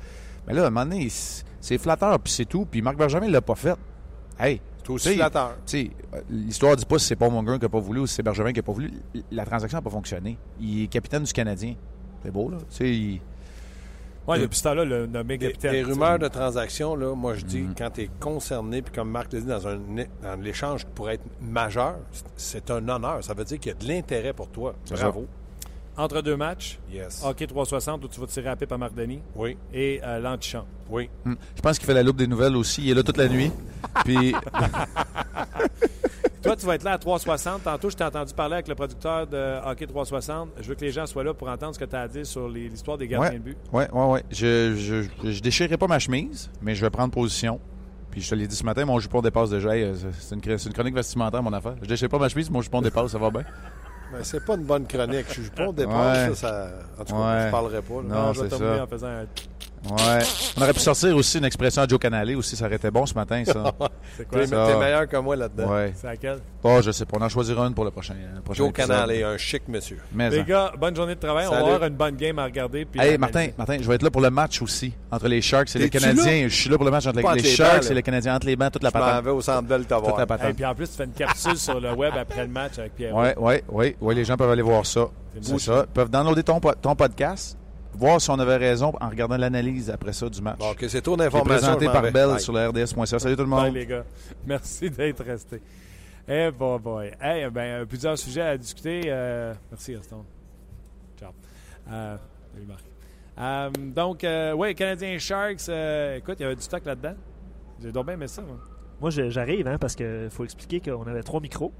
[0.48, 2.66] Mais là, à un moment donné, c'est flatteur, puis c'est tout.
[2.70, 3.76] Puis Marc Bergevin ne l'a pas fait.
[4.40, 5.56] Hey, C'est aussi flatteur.
[5.74, 8.16] euh, l'histoire ne dit pas si c'est Paul Munger qui n'a pas voulu ou si
[8.16, 8.92] c'est Bergevin qui n'a pas voulu.
[9.32, 10.38] La transaction n'a pas fonctionné.
[10.60, 11.76] Il est capitaine du Canadien.
[12.24, 12.58] C'est beau, là.
[12.82, 13.22] Il-
[14.28, 15.72] Ouais, depuis ce temps-là, le nommé Les, capitaine.
[15.74, 17.76] les rumeurs de transactions, là, moi, je dis, Mhm.
[17.78, 21.14] quand tu es concerné, puis comme Marc l'a dit, dans, un, dans l'échange qui pourrait
[21.16, 21.98] être majeur,
[22.36, 23.24] c'est- un honneur.
[23.24, 24.74] Ça veut dire qu'il y a de l'intérêt pour toi.
[24.90, 25.28] Bravo.
[25.98, 27.22] Entre deux matchs, Yes.
[27.24, 30.66] hockey 360 où tu vas tirer à pipe à Marc Denis Oui, et euh, l'antichamp.
[30.90, 31.10] oui.
[31.24, 31.36] Hmm.
[31.56, 32.84] Je pense qu'il fait la loupe des nouvelles aussi.
[32.84, 33.52] Il est là toute la nuit.
[34.04, 34.34] Puis,
[36.44, 37.64] Toi, tu vas être là à 360.
[37.64, 40.50] Tantôt, je t'ai entendu parler avec le producteur de Hockey 360.
[40.62, 42.24] Je veux que les gens soient là pour entendre ce que tu as à dire
[42.26, 43.38] sur l'histoire des gardiens Ouais.
[43.40, 43.58] de but.
[43.74, 44.24] ouais, ouais, ouais.
[44.30, 47.60] Je, je, je déchirerai pas ma chemise, mais je vais prendre position.
[48.12, 49.76] Puis je te l'ai dit ce matin, mon jupon dépasse déjà.
[49.76, 51.74] Hey, euh, c'est une, une chronique vestimentaire, mon affaire.
[51.82, 53.44] Je déchire pas ma chemise, mon jupon dépasse, ça va bien.
[54.14, 55.26] Mais c'est pas une bonne chronique.
[55.30, 56.34] Je suis pas au départ, Ouais.
[56.34, 56.70] ça, ça.
[57.00, 57.46] En tout cas, Ouais.
[57.48, 57.94] je parlerai pas.
[57.96, 58.02] là.
[58.04, 58.84] Non, je vais c'est terminer ça.
[58.84, 59.26] en faisant un...
[59.90, 60.20] Ouais.
[60.58, 63.06] On aurait pu sortir aussi une expression à Joe Canale aussi, ça aurait été bon
[63.06, 63.72] ce matin, ça.
[64.18, 64.66] C'est T'es quoi ça?
[64.66, 64.74] ça?
[64.74, 65.72] t'es meilleur que moi là-dedans.
[65.74, 65.94] ouais.
[65.96, 66.40] C'est laquelle?
[66.64, 67.18] Oh, je sais pas.
[67.20, 68.16] On en choisira une pour le prochain.
[68.36, 68.90] le prochain Joe épisode.
[68.90, 70.00] Canal est un chic monsieur.
[70.14, 70.46] Mais Les hein.
[70.48, 71.46] gars, bonne journée de travail.
[71.48, 71.64] On Salut.
[71.66, 72.86] va avoir une bonne game à regarder.
[72.86, 73.50] puis Hey, à Martin.
[73.58, 74.94] Martin, je vais être là pour le match aussi.
[75.12, 76.48] Entre les Sharks et les Canadiens.
[76.48, 78.36] Je suis là pour le match entre les, Sharks bancs, et les Canadiens.
[78.36, 79.24] Entre les bancs, toute la Je m'en patente.
[79.26, 80.56] vais au Centre Bell te Toute la Et patente.
[80.56, 83.16] puis en plus, tu fais une capsule sur le web après le match avec Pierre.
[83.16, 83.96] Oui, oui, oui.
[84.02, 85.06] Ouais, les gens peuvent aller voir ça.
[85.42, 85.84] C'est ça.
[85.88, 87.58] Ils peuvent downloader ton podcast,
[87.98, 90.58] voir si on avait raison en regardant l'analyse après ça du match.
[90.60, 91.76] Bon, OK, c'est est d'informations.
[91.76, 92.02] présenté par.
[92.12, 92.40] Bell Bye.
[92.40, 93.20] sur le RDS.ca.
[93.20, 93.74] Salut tout le Bye, monde.
[93.76, 94.04] les gars.
[94.46, 95.62] Merci d'être restés.
[96.28, 97.12] Eh, bon, boy.
[97.22, 99.02] Hey, ben, euh, plusieurs sujets à discuter.
[99.06, 100.26] Euh, merci, Gaston.
[101.20, 101.30] Ciao.
[101.92, 102.18] Euh,
[102.52, 102.84] salut, Marc.
[103.38, 105.70] Euh, donc, euh, oui, Canadiens Sharks.
[105.70, 107.14] euh, écoute, il y avait du stock là-dedans.
[107.80, 108.58] J'ai donc bien aimé ça, moi.
[109.00, 111.72] Moi, j'arrive, hein, parce qu'il faut expliquer qu'on avait trois micros.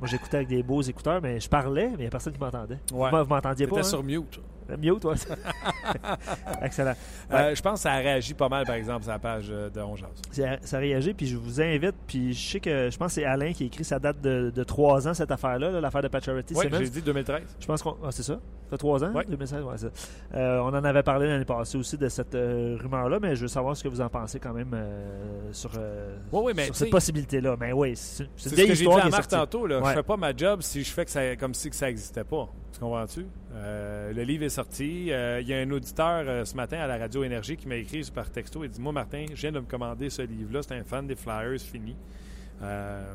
[0.00, 2.40] Moi, j'écoutais avec des beaux écouteurs, mais je parlais, mais il n'y a personne qui
[2.40, 2.78] m'entendait.
[2.92, 3.10] Ouais.
[3.10, 3.78] Vous, vous m'entendiez pas?
[3.78, 3.82] Hein?
[3.84, 4.38] sur mute.
[4.76, 5.14] Mute, ouais.
[6.62, 6.94] Excellent.
[7.32, 9.70] Euh, je pense que ça a réagi pas mal, par exemple, sur la page euh,
[9.70, 10.06] de Ongeaz.
[10.30, 13.24] Ça, ça réagit, puis je vous invite, puis je sais que je pense que c'est
[13.24, 16.08] Alain qui a écrit sa date de, de 3 ans, cette affaire-là, là, l'affaire de
[16.08, 17.42] Pacioretty Oui, j'ai dit 2013.
[17.60, 17.96] Je pense qu'on.
[18.04, 18.34] Ah, c'est ça?
[18.34, 19.12] Ça fait 3 ans?
[19.12, 19.24] Ouais.
[19.26, 19.92] 2016, ouais, c'est ça.
[20.34, 23.48] Euh, on en avait parlé l'année passée aussi de cette euh, rumeur-là, mais je veux
[23.48, 24.76] savoir ce que vous en pensez quand même
[25.52, 25.70] sur,
[26.32, 27.56] Oui, oui, mais sur tu cette possibilité-là.
[27.58, 29.66] Mais oui, c'est une ce vieille que j'ai dit histoire à Marc tantôt.
[29.66, 29.80] Là.
[29.84, 32.24] Je fais pas ma job si je fais que ça, comme si que ça n'existait
[32.24, 32.48] pas.
[32.72, 33.26] Tu comprends-tu?
[33.54, 35.06] Le livre est sorti.
[35.06, 38.08] Il y a un auditeur euh, ce matin à la Radio Énergie qui m'a écrit
[38.14, 38.62] par texto.
[38.62, 40.60] Il dit Moi, Martin, je viens de me commander ce livre-là.
[40.62, 41.96] C'est un fan des Flyers fini.
[42.62, 43.14] Euh,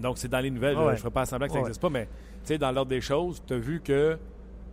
[0.00, 0.76] donc, c'est dans les nouvelles.
[0.78, 0.90] Ah ouais.
[0.90, 1.64] Je ne ferai pas semblant que ça Ouais.
[1.64, 2.10] n'existe pas, mais tu
[2.44, 4.16] sais, dans l'ordre des choses, tu as vu que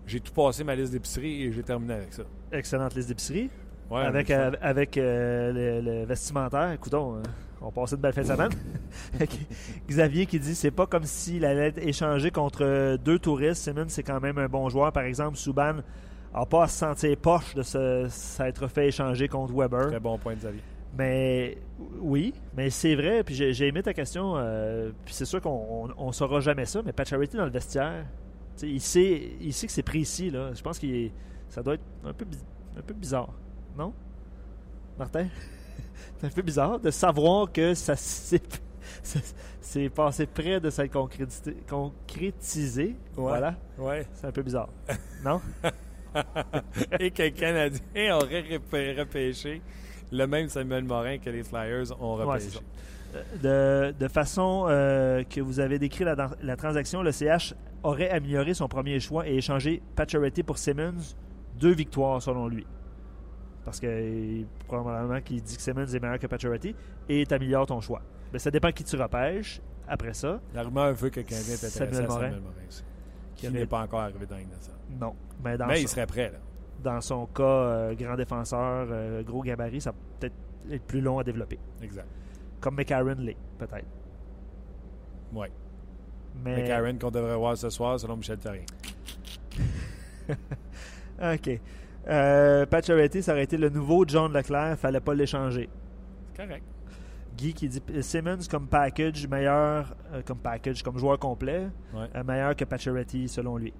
[0.05, 2.23] j'ai tout passé ma liste d'épicerie et j'ai terminé avec ça.
[2.51, 3.49] Excellente liste d'épicerie.
[3.89, 6.71] Ouais, avec euh, avec le, le vestimentaire.
[6.71, 7.21] Écoutons,
[7.61, 8.49] on passait de belles fins de semaine.
[9.88, 13.63] Xavier qui dit c'est pas comme s'il allait être échangé contre deux touristes.
[13.63, 14.91] Simmons, c'est quand même un bon joueur.
[14.91, 15.78] Par exemple, Subban
[16.39, 17.61] n'a pas à se sentir poche de
[18.09, 19.88] s'être fait échanger contre Weber.
[19.88, 20.61] Très bon point de Xavier.
[20.97, 21.57] Mais
[21.99, 23.23] oui, mais c'est vrai.
[23.23, 24.33] Puis j'ai j'ai aimé ta question.
[24.38, 25.49] euh, puis c'est sûr qu'on
[25.99, 26.81] on, on saura jamais ça.
[26.86, 28.05] Mais Pacioretty dans le vestiaire,
[28.63, 30.29] il sait, il sait que c'est précis.
[30.29, 30.53] Là.
[30.53, 30.88] Je pense que
[31.49, 32.25] ça doit être un peu,
[32.77, 33.29] un peu bizarre.
[33.77, 33.93] Non?
[34.97, 35.27] Martin?
[36.17, 41.57] c'est un peu bizarre de savoir que ça- c'est passé près de s'être concrétisé.
[41.69, 42.95] concrétisé.
[43.15, 43.55] Voilà.
[43.77, 44.07] Ouais.
[44.13, 44.69] C'est un peu bizarre.
[45.25, 45.41] Non?
[46.99, 49.61] et que le Canadien aurait repê- repêché
[50.11, 52.59] le même Samuel Morin que les Flyers ont repêché.
[53.41, 57.53] de, de façon euh, que vous avez décrit la, la transaction, le CH
[57.84, 61.16] aurait amélioré son premier choix et échangé Pacioretty pour Simmons.
[61.59, 62.66] Deux victoires selon lui.
[63.63, 66.76] Parce que probablement qu'il dit que Simmons est meilleur que Pacioretty
[67.09, 68.01] et t'améliores ton choix.
[68.32, 70.39] Mais ça dépend qui tu repêches après ça.
[70.53, 72.20] La rumeur veut que est intéressé Samuel à Morin.
[72.22, 72.84] Samuel Morin aussi,
[73.36, 74.74] qui n'est pas encore arrivé dans l'Ignatian.
[74.89, 75.13] Non.
[75.43, 76.39] Mais dans, Mais son, il serait prêt, là.
[76.83, 80.36] dans son cas, euh, grand défenseur, euh, gros gabarit, ça peut peut-être
[80.71, 81.59] être plus long à développer.
[81.81, 82.07] Exact.
[82.59, 83.86] Comme McCarron l'est, peut-être.
[85.33, 85.51] Ouais.
[86.43, 86.69] Mais,
[86.99, 88.65] qu'on devrait voir ce soir, selon Michel Therrien.
[91.21, 91.59] OK.
[92.07, 94.77] Euh, Pacioretty, ça aurait été le nouveau John Leclerc.
[94.77, 95.69] Fallait pas l'échanger.
[96.33, 96.63] C'est correct.
[97.38, 102.07] Guy qui dit Simmons comme package meilleur, euh, comme package, comme joueur complet, Ouais.
[102.15, 103.73] euh, meilleur que Pacioretty selon lui.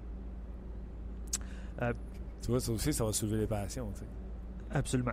[2.42, 3.90] Tu vois, ça aussi, ça va soulever les passions.
[3.94, 4.06] tu sais.
[4.70, 5.12] Absolument.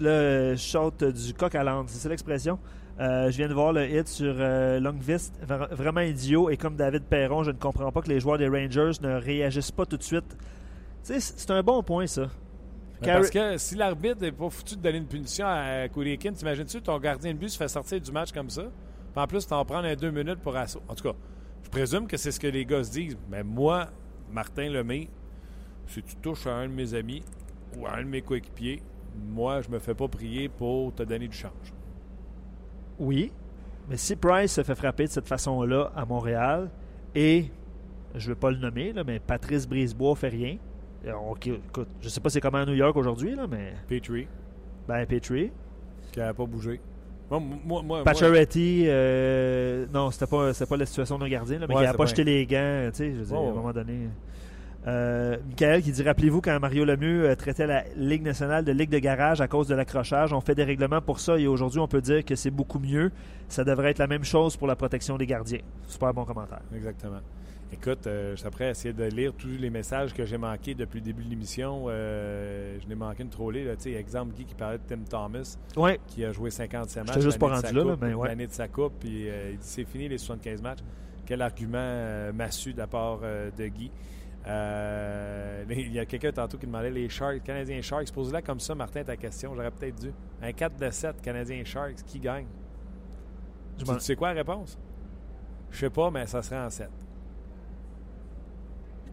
[0.00, 2.58] Le shot du coq à l'âne, c'est ça l'expression?
[3.00, 6.48] Euh, je viens de voir le hit sur euh, Longvist, Vra- vraiment idiot.
[6.50, 9.72] Et comme David Perron, je ne comprends pas que les joueurs des Rangers ne réagissent
[9.72, 10.36] pas tout de suite.
[11.04, 12.28] Tu sais, c'est un bon point, ça.
[13.02, 16.80] Carey- Parce que si l'arbitre n'est pas foutu de donner une punition à Kurikin, t'imagines-tu
[16.82, 18.62] ton gardien de but se fait sortir du match comme ça?
[18.62, 20.80] Puis en plus, t'en prends un deux minutes pour assaut.
[20.88, 21.14] En tout cas,
[21.64, 23.18] je présume que c'est ce que les gars se disent.
[23.28, 23.88] Mais moi,
[24.30, 25.08] Martin Lemay,
[25.86, 27.22] si tu touches à un de mes amis
[27.78, 28.82] ou à un de mes coéquipiers,
[29.32, 31.72] moi, je me fais pas prier pour te donner du change.
[32.98, 33.32] Oui,
[33.88, 36.70] mais si Price se fait frapper de cette façon-là à Montréal
[37.14, 37.46] et,
[38.14, 40.56] je ne veux pas le nommer, là, mais Patrice Brisebois fait rien.
[41.06, 44.26] Euh, on- écoute, je sais pas c'est comment à New York aujourd'hui, là, mais Petrie,
[44.88, 45.50] ben Petrie.
[46.12, 46.80] qui n'a pas bougé.
[47.30, 51.74] Moi, moi, moi, Pacioretty, euh, non, c'était pas, pas la situation d'un gardien, là, mais
[51.74, 53.54] Ouais, il n'a pas jeté les gants, tu sais, je veux dire, Ouais, à un
[53.54, 54.08] moment donné.
[54.86, 58.90] Euh, Michael qui dit Rappelez-vous quand Mario Lemieux euh, traitait la Ligue nationale de Ligue
[58.90, 60.32] de garage à cause de l'accrochage?
[60.32, 63.10] On fait des règlements pour ça et aujourd'hui, on peut dire que c'est beaucoup mieux.
[63.48, 65.60] Ça devrait être la même chose pour la protection des gardiens.
[65.86, 66.60] Super bon commentaire.
[66.74, 67.20] Exactement.
[67.72, 70.74] Écoute, euh, je suis prêt à essayer de lire tous les messages que j'ai manqués
[70.74, 71.86] depuis le début de l'émission.
[71.88, 73.64] Euh, je n'ai manqué une trollée.
[73.64, 77.08] Là, exemple, Guy qui parlait de Tim Thomas, Ouais, qui a joué 57 matchs.
[77.08, 78.28] J'étais juste pas rendu là, ouais.
[78.28, 80.80] L'année de sa coupe, puis il dit c'est fini les 75 matchs.
[81.26, 83.90] Quel argument massu de la part de Guy.
[84.46, 88.12] Euh, il y a quelqu'un tantôt qui demandait les Sharks, Canadiens Sharks.
[88.12, 89.54] Pose-la comme ça, Martin, ta question.
[89.54, 90.12] J'aurais peut-être dû.
[90.42, 92.46] Un 4 de 7, Canadiens Sharks, qui gagne?
[93.78, 94.78] Je tu, sais quoi la réponse?
[95.70, 96.88] Je sais pas, mais ça serait en 7.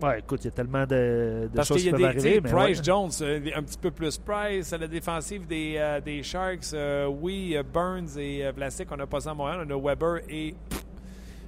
[0.04, 2.42] ouais, écoute, il y a tellement de, de Parce choses qui a peuvent arriver.
[2.42, 2.84] mais Price ouais.
[2.84, 4.72] Jones, euh, un petit peu plus Price.
[4.72, 9.32] La défensive des, euh, des Sharks, euh, oui, Burns et Vlasic, on n'a pas ça
[9.32, 9.66] à Montréal.
[9.68, 10.56] On a Weber et.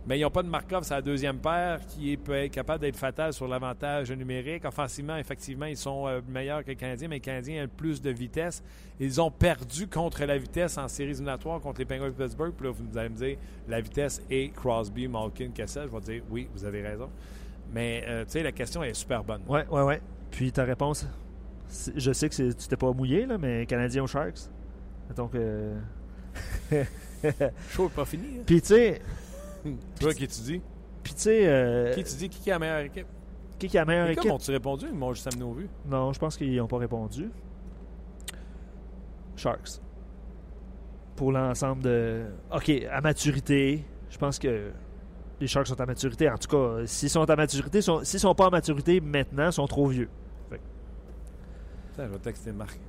[0.05, 2.81] Mais ils n'ont pas de Markov, c'est la deuxième paire qui est peut être capable
[2.81, 4.65] d'être fatale sur l'avantage numérique.
[4.65, 8.09] Offensivement, effectivement, ils sont euh, meilleurs que les Canadiens, mais les Canadiens ont plus de
[8.09, 8.61] vitesse.
[8.99, 12.51] Ils ont perdu contre la vitesse en séries éliminatoires contre les Penguins de Pittsburgh.
[12.53, 13.37] Puis là, vous allez me dire,
[13.69, 15.87] la vitesse est Crosby, Malkin, Kessel.
[15.89, 17.09] Je vais dire, oui, vous avez raison.
[17.73, 19.41] Mais, euh, tu sais, la question est super bonne.
[19.47, 20.01] Ouais, ouais, ouais.
[20.31, 21.07] Puis ta réponse,
[21.95, 24.49] je sais que c'est- tu t'es pas mouillé, là, mais Canadien aux Sharks?
[25.07, 25.71] Mettons que.
[27.71, 28.39] Chaud pas fini.
[28.39, 28.43] Hein?
[28.45, 29.01] Puis tu sais,
[29.99, 30.61] Toi qui tu dis?
[31.03, 33.07] puis tu sais, euh, Qui tu dis qui est la meilleure équipe?
[33.59, 34.31] qui a la meilleure équipe?
[34.31, 34.85] ont-tu répondu?
[34.89, 35.69] Ils m'ont juste amené au vu.
[35.85, 37.29] Non, je pense qu'ils n'ont pas répondu.
[39.35, 39.79] Sharks.
[41.15, 42.25] Pour l'ensemble de.
[42.53, 44.71] OK, à maturité, je pense que
[45.39, 46.29] les Sharks sont à maturité.
[46.29, 49.53] En tout cas, s'ils sont à maturité, sont- s'ils sont pas à maturité maintenant, ils
[49.53, 50.09] sont trop vieux.
[50.51, 52.79] Attends, je vais texter Marc.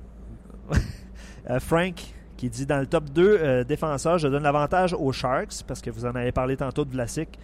[1.47, 2.01] Euh, Frank
[2.45, 5.89] qui dit dans le top 2 euh, défenseurs, je donne l'avantage aux Sharks parce que
[5.89, 7.39] vous en avez parlé tantôt de Vlasic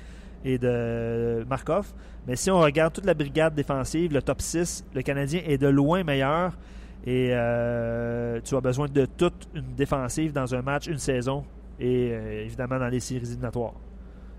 [0.46, 1.92] et de Markov.
[2.28, 5.68] Mais si on regarde toute la brigade défensive, le top 6, le Canadien est de
[5.68, 6.58] loin meilleur.
[7.06, 11.44] Et euh, tu as besoin de toute une défensive dans un match, une saison
[11.80, 13.74] et euh, évidemment dans les séries éliminatoires.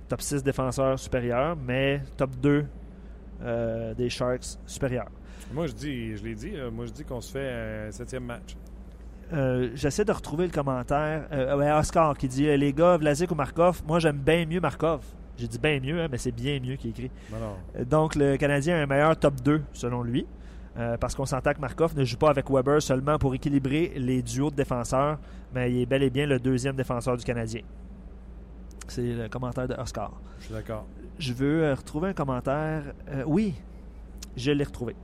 [0.09, 2.65] Top 6 défenseurs supérieurs, mais top 2
[3.43, 5.11] euh, des Sharks supérieurs.
[5.53, 8.55] Moi, je dis, je l'ai dit, moi, je dis qu'on se fait un septième match.
[9.33, 11.27] Euh, J'essaie de retrouver le commentaire.
[11.33, 15.01] Euh, Oscar qui dit euh, Les gars, Vlasic ou Markov Moi, j'aime bien mieux Markov.
[15.39, 17.11] J'ai dit bien mieux, hein, mais c'est bien mieux qui écrit.
[17.35, 20.27] Euh, Donc, le Canadien a un meilleur top 2, selon lui.
[20.79, 24.23] Euh, parce qu'on s'entend que Markov ne joue pas avec Weber seulement pour équilibrer les
[24.23, 25.19] duos de défenseurs,
[25.55, 27.61] mais il est bel et bien le deuxième défenseur du Canadien.
[28.89, 30.13] C'est le commentaire de Oscar.
[30.41, 30.87] Je suis d'accord.
[31.19, 32.83] Je veux euh, retrouver un commentaire.
[33.11, 33.55] Euh, oui,
[34.37, 34.97] je l'ai retrouvé.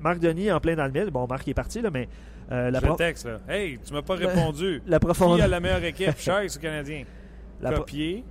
[0.00, 1.10] Marc Denis en plein dans le mille.
[1.10, 2.08] Bon, Marc est parti, là, mais
[2.52, 3.38] euh, la, pro- texte, là.
[3.48, 4.82] Hey, tu m'as pas répondu.
[4.86, 5.44] la Qui profondeur.
[5.44, 7.04] a la meilleure équipe, Sharks ou Canadien?
[7.60, 8.24] la pro- Copier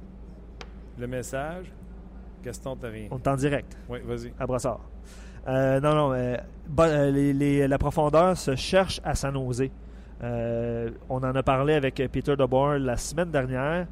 [1.00, 1.66] le message.
[2.44, 3.08] Gaston, t'as rien.
[3.12, 3.78] On est en direct.
[3.90, 4.32] Oui, vas-y.
[4.40, 4.82] à Brossard.
[5.48, 6.14] Euh, non, non.
[6.14, 6.38] euh,
[6.80, 9.70] euh, les- les- la profondeur se cherche à San Jose.
[10.22, 13.88] On en a parlé avec Peter DeBoer la semaine dernière.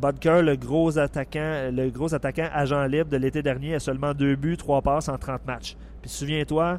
[0.00, 4.34] Bodker, le gros attaquant, le gros attaquant agent libre de l'été dernier, a seulement deux
[4.36, 5.76] buts, trois passes en 30 matchs.
[6.02, 6.78] Puis souviens-toi,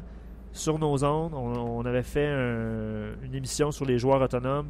[0.52, 4.68] sur nos ondes, on, on avait fait un- une émission sur les joueurs autonomes.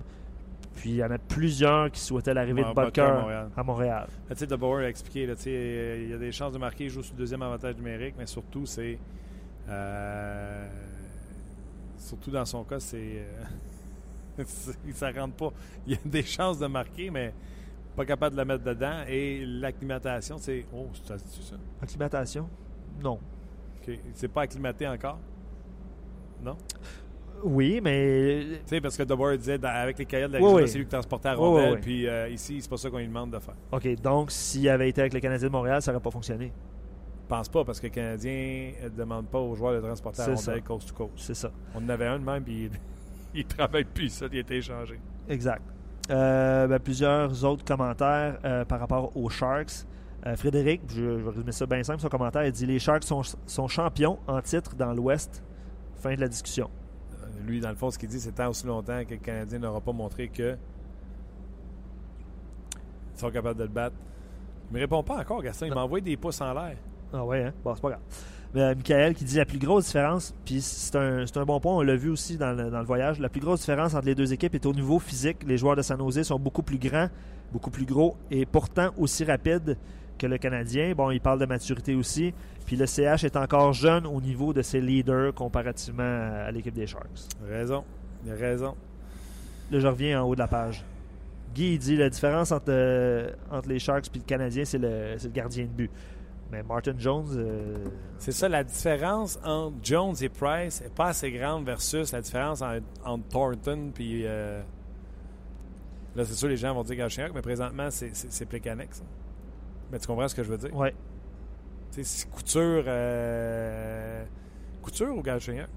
[0.76, 3.49] Puis il y en a plusieurs qui souhaitaient l'arrivée de Bodker à Montréal.
[3.57, 4.07] à Montréal.
[4.29, 6.59] Là, Tu sais, DeBauer a expliqué, là, tu sais, il y a des chances de
[6.59, 8.97] marquer, il joue sur le deuxième avantage numérique, mais surtout, c'est.
[9.68, 10.68] euh,
[11.99, 12.97] surtout dans son cas, c'est.
[12.99, 13.43] euh,
[14.47, 15.53] c'est- ça rentre pas.
[15.87, 17.35] Il y a des chances de marquer, mais
[17.97, 19.03] pas capable de la mettre dedans.
[19.09, 20.64] Et l'acclimatation, c'est.
[20.72, 21.57] Oh, ça se dit ça?
[21.83, 22.49] Acclimatation?
[23.03, 23.18] Non.
[23.83, 23.99] OK.
[24.14, 25.18] C'est pas acclimaté encore?
[26.43, 26.57] Non?
[27.45, 30.51] Oui, mais Tu sais, parce que DeBauer disait, dans- avec les cahiers de la Oui,
[30.62, 30.68] oui.
[30.68, 31.78] c'est lui qui transportait la Oui, oui, rondelle, oui.
[31.80, 33.55] puis euh, ici, c'est pas ça qu'on lui demande de faire.
[33.70, 36.53] OK, donc s'il avait été avec le Canadien de Montréal, ça n'aurait pas fonctionné.
[37.22, 40.24] Je pense pas, parce que le Canadien ne demande pas aux joueurs de transporter la
[40.36, 40.66] C'est rondelle ça.
[40.66, 41.12] coast to coast.
[41.16, 41.51] C'est ça.
[41.74, 42.70] On en avait un de même, puis il,
[43.41, 44.99] il travaille plus, ça, il a été échangé.
[45.28, 45.62] Exact.
[46.11, 49.84] Euh, ben, plusieurs autres commentaires euh, par rapport aux Sharks.
[50.26, 53.05] Euh, Frédéric, je, je vais résumer ça bien simple, son commentaire, il dit Les Sharks
[53.05, 55.45] sont, sont champions en titre dans l'Ouest.
[55.99, 56.70] Fin de la discussion.
[57.12, 59.59] Euh, Lui, dans le fond, ce qu'il dit, c'est tant aussi longtemps que le Canadien
[59.59, 60.57] n'aura pas montré que
[63.14, 63.96] ils sont capables de le battre.
[64.70, 65.66] Il me répond pas encore, Gaston.
[65.66, 66.76] Il envoyé des pouces en l'air.
[67.12, 67.53] Ah ouais, hein?
[67.64, 68.01] Bon, c'est pas grave.
[68.55, 71.61] Mais, euh, Michael qui dit la plus grosse différence, puis c'est un, c'est un bon
[71.61, 74.07] point, on l'a vu aussi dans le, dans le voyage, la plus grosse différence entre
[74.07, 75.38] les deux équipes est au niveau physique.
[75.46, 77.09] Les joueurs de San Jose sont beaucoup plus grands,
[77.53, 79.76] beaucoup plus gros et pourtant aussi rapides
[80.19, 80.93] que le Canadien.
[80.95, 82.35] Bon, il parle de maturité aussi.
[82.66, 86.03] Puis le CH est encore jeune au niveau de ses leaders comparativement
[86.47, 87.29] à, l'équipe des Sharks.
[87.49, 87.85] Raison.
[88.27, 88.75] Il a raison.
[89.71, 90.85] Là, je reviens en haut de la page.
[91.55, 95.16] Guy il dit la différence entre, euh, entre les Sharks et le Canadien, c'est le,
[95.23, 95.91] le gardien de but.
[96.51, 97.77] Mais Martin Jones, euh,
[98.19, 102.62] C'est ça, la différence entre Jones et Price n'est pas assez grande versus la différence
[102.62, 104.23] en- entre Thornton puis.
[104.27, 104.61] euh,
[106.16, 108.45] Là, c'est sûr, les gens vont dire Galchenyuk, mais présentement, c'est- ça.
[109.91, 110.74] Mais tu comprends ce que je veux dire?
[110.74, 110.95] ouais.
[111.93, 112.84] Tu sais, Couture.
[112.86, 114.22] euh,
[114.82, 115.68] Couture ou Galchenyuk?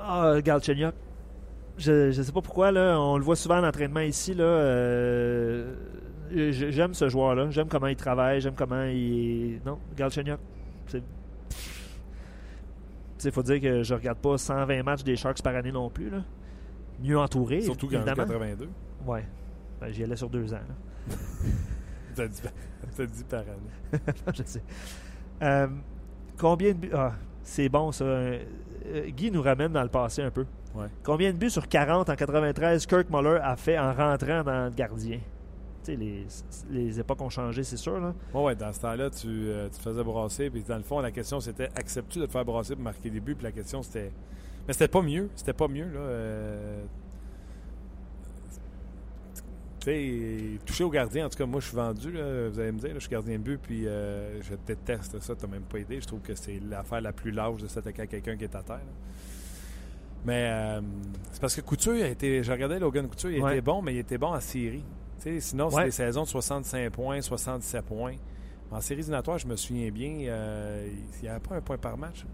[0.00, 0.94] Ah, Galchenyuk.
[1.78, 4.34] Je ne sais pas pourquoi, là, on le voit souvent en entraînement ici.
[4.34, 5.74] Là, euh,
[6.30, 7.50] j'aime ce joueur-là.
[7.50, 8.40] J'aime comment il travaille.
[8.40, 9.60] J'aime comment il.
[9.64, 10.38] Non, Galchenyuk.
[10.86, 11.02] C'est.
[13.24, 16.08] Il faut dire que je regarde pas 120 matchs des Sharks par année non plus.
[16.10, 16.22] Là.
[17.02, 17.60] Mieux entouré.
[17.60, 18.14] Surtout évidemment.
[18.24, 18.68] 82.
[19.06, 19.24] Ouais.
[19.80, 20.58] Ben, J'y allais sur deux ans.
[21.08, 21.14] là.
[22.16, 22.42] T'as dit,
[23.12, 24.00] dit par année.
[24.34, 24.62] je sais.
[25.42, 25.68] Euh,
[26.38, 26.90] combien de buts.
[26.92, 27.12] Ah,
[27.42, 28.04] c'est bon ça.
[28.04, 28.38] Euh,
[29.08, 30.44] Guy nous ramène dans le passé un peu.
[30.74, 30.86] Ouais.
[31.02, 34.70] Combien de buts sur 40 en 93 Kirk Muller a fait en rentrant dans le
[34.70, 35.18] gardien?
[35.82, 36.26] Tu sais, les,
[36.70, 37.98] les époques ont changé, c'est sûr.
[37.98, 38.12] Là.
[38.34, 40.50] Ouais, ouais, dans ce temps-là, tu, euh, tu te faisais brasser.
[40.50, 43.20] Puis dans le fond, la question c'était acceptes-tu de te faire brasser pour marquer des
[43.20, 43.34] buts?
[43.34, 44.12] Puis la question c'était.
[44.66, 45.30] Mais c'était pas mieux.
[45.36, 46.00] C'était pas mieux, là.
[46.00, 46.84] euh,
[49.84, 52.78] sais, toucher au gardien, en tout cas, moi, je suis vendu, là, vous allez me
[52.78, 55.78] dire, là, je suis gardien de but, puis euh, je déteste ça, t'as même pas
[55.78, 56.00] aidé.
[56.00, 58.62] Je trouve que c'est l'affaire la plus large de s'attaquer à quelqu'un qui est à
[58.62, 58.76] terre.
[58.76, 58.82] là.
[60.24, 60.80] Mais euh,
[61.32, 62.42] c'est parce que Couture a été.
[62.42, 63.52] Je regardais Logan Couture, il Ouais.
[63.52, 64.84] était bon, mais il était bon en série.
[65.18, 65.84] Tu sais, sinon, c'est Ouais.
[65.86, 68.16] des saisons de 65 points, 77 points.
[68.70, 71.96] En séries éliminatoires, je me souviens bien, euh, il n'y avait pas un point par
[71.96, 72.24] match.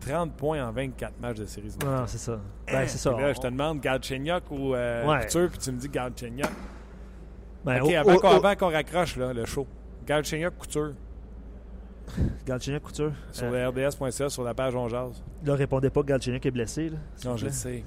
[0.00, 2.38] 30 points en 24 matchs de séries Non, non, c'est ça.
[2.66, 3.10] Ben, c'est ça.
[3.12, 5.20] Là, je te demande Galchenyuk ou euh, Ouais.
[5.26, 6.46] Couture, puis tu me dis Galchenyuk.
[7.64, 9.66] Ben, OK, avant qu'on au- avant qu'on raccroche là, le show.
[10.06, 10.92] Galchenyuk, Couture,
[12.46, 13.12] Galchenyuk, Couture.
[13.32, 15.22] sur Euh, le RDS.ca, sur la page On Jase.
[15.44, 16.88] Ne répondez pas que Galchenyuk est blessé.
[16.90, 17.84] Là, Non, je le sais.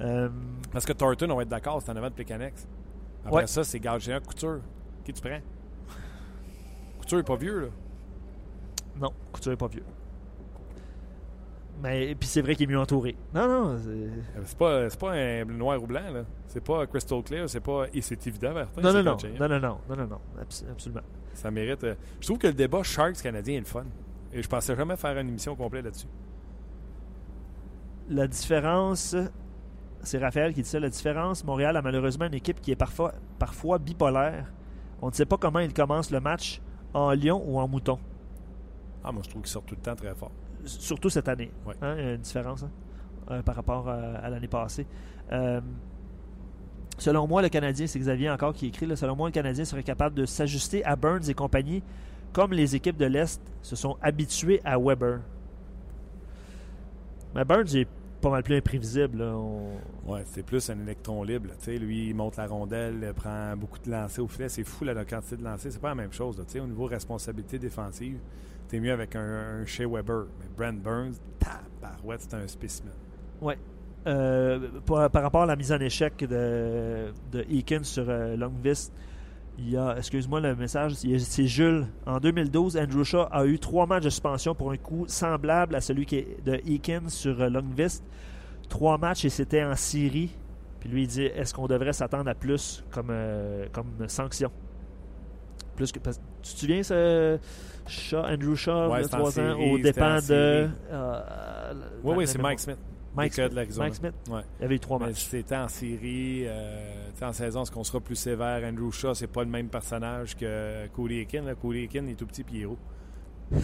[0.00, 0.28] Euh,
[0.72, 2.66] Parce que Thornton, on va être d'accord, c'est en avant de Plekanex.
[3.24, 3.46] Après Ouais.
[3.46, 4.60] ça, c'est Galchenyuk, Couture.
[5.04, 5.38] Qui tu prends?
[6.98, 7.66] Couture est pas vieux, là.
[9.00, 9.84] non, Couture n'est pas vieux.
[11.82, 13.16] Mais puis c'est vrai qu'il est mieux entouré.
[13.34, 13.78] Non, non.
[13.78, 16.24] c'est- Euh, pas, pas un noir ou blanc, là.
[16.46, 17.86] C'est pas crystal clear, c'est pas.
[17.92, 18.80] Et c'est évident, Martin.
[18.80, 21.02] Non, c'est non, non, non, non, non, non, non, non, abs- absolument.
[21.34, 21.84] Ça mérite.
[21.84, 23.84] euh, Je trouve que le débat Sharks canadien est le fun.
[24.32, 26.06] Et je pensais jamais faire une émission complète là-dessus.
[28.08, 29.16] La différence,
[30.02, 33.14] c'est Raphaël qui dit ça, la différence, Montréal a malheureusement une équipe qui est parfois,
[33.38, 34.52] parfois bipolaire.
[35.02, 36.60] On ne sait pas comment il commence le match
[36.92, 37.98] en lion ou en mouton.
[39.02, 40.30] Ah, moi, je trouve qu'ils sortent tout le temps très fort.
[40.66, 41.50] Surtout cette année.
[41.82, 42.70] Hein, il y a une différence hein,
[43.30, 44.86] euh, par rapport à, à l'année passée.
[45.32, 45.60] Euh,
[46.98, 49.82] selon moi, le Canadien, c'est Xavier encore qui écrit, là, selon moi, le Canadien serait
[49.82, 51.82] capable de s'ajuster à Burns et compagnie
[52.32, 55.20] comme les équipes de l'Est se sont habituées à Weber.
[57.34, 57.88] Mais Burns est
[58.20, 59.18] pas mal plus imprévisible.
[59.18, 59.36] là.
[59.36, 59.74] On-
[60.06, 61.48] Ouais, c'est plus un électron libre.
[61.58, 64.48] sais, lui, il monte la rondelle, prend beaucoup de lancers au filet.
[64.48, 65.72] C'est fou là, la quantité de lancers.
[65.72, 66.42] C'est pas la même chose.
[66.46, 68.18] sais, au niveau responsabilité défensive,
[68.68, 69.20] t'es mieux avec un,
[69.60, 70.26] un Shea Weber.
[70.40, 72.92] Mais Brent Burns, tabarouette, c'est un spécimen.
[73.40, 73.58] Ouais.
[74.06, 78.92] Euh, par, rapport à la mise en échec de, de sur euh, Longvist,
[79.58, 81.86] il y a, excuse-moi le message, c'est Jules.
[82.06, 85.80] En 2012, Andrew Shaw a eu trois matchs de suspension pour un coup semblable à
[85.80, 88.02] celui de Eakin sur euh, Longvist.
[88.68, 90.36] Trois matchs et c'était en Syrie.
[90.80, 94.50] Puis lui, il dit est-ce qu'on devrait s'attendre à plus comme, euh, comme sanction?
[95.76, 97.38] Plus que, parce- Tu te souviens, ce
[97.86, 100.68] Shaw, Andrew Shaw, Ouais, il y a c'était en trois ans, série, au en de.
[100.90, 102.38] euh, Oui, c'est.
[102.38, 102.78] Mike Smith.
[103.16, 103.52] Mike Smith.
[103.54, 103.84] de.
[103.84, 104.14] Mike Smith.
[104.28, 104.40] Ouais.
[104.58, 105.26] Il y avait eu trois matchs.
[105.28, 106.44] c'était en série.
[106.46, 108.62] euh, en saison, est-ce qu'on sera plus sévère?
[108.64, 111.42] Andrew Shaw, c'est pas le même personnage que Cody Eakin.
[111.42, 111.54] là.
[111.54, 112.78] Cody est tout petit puis il est roux.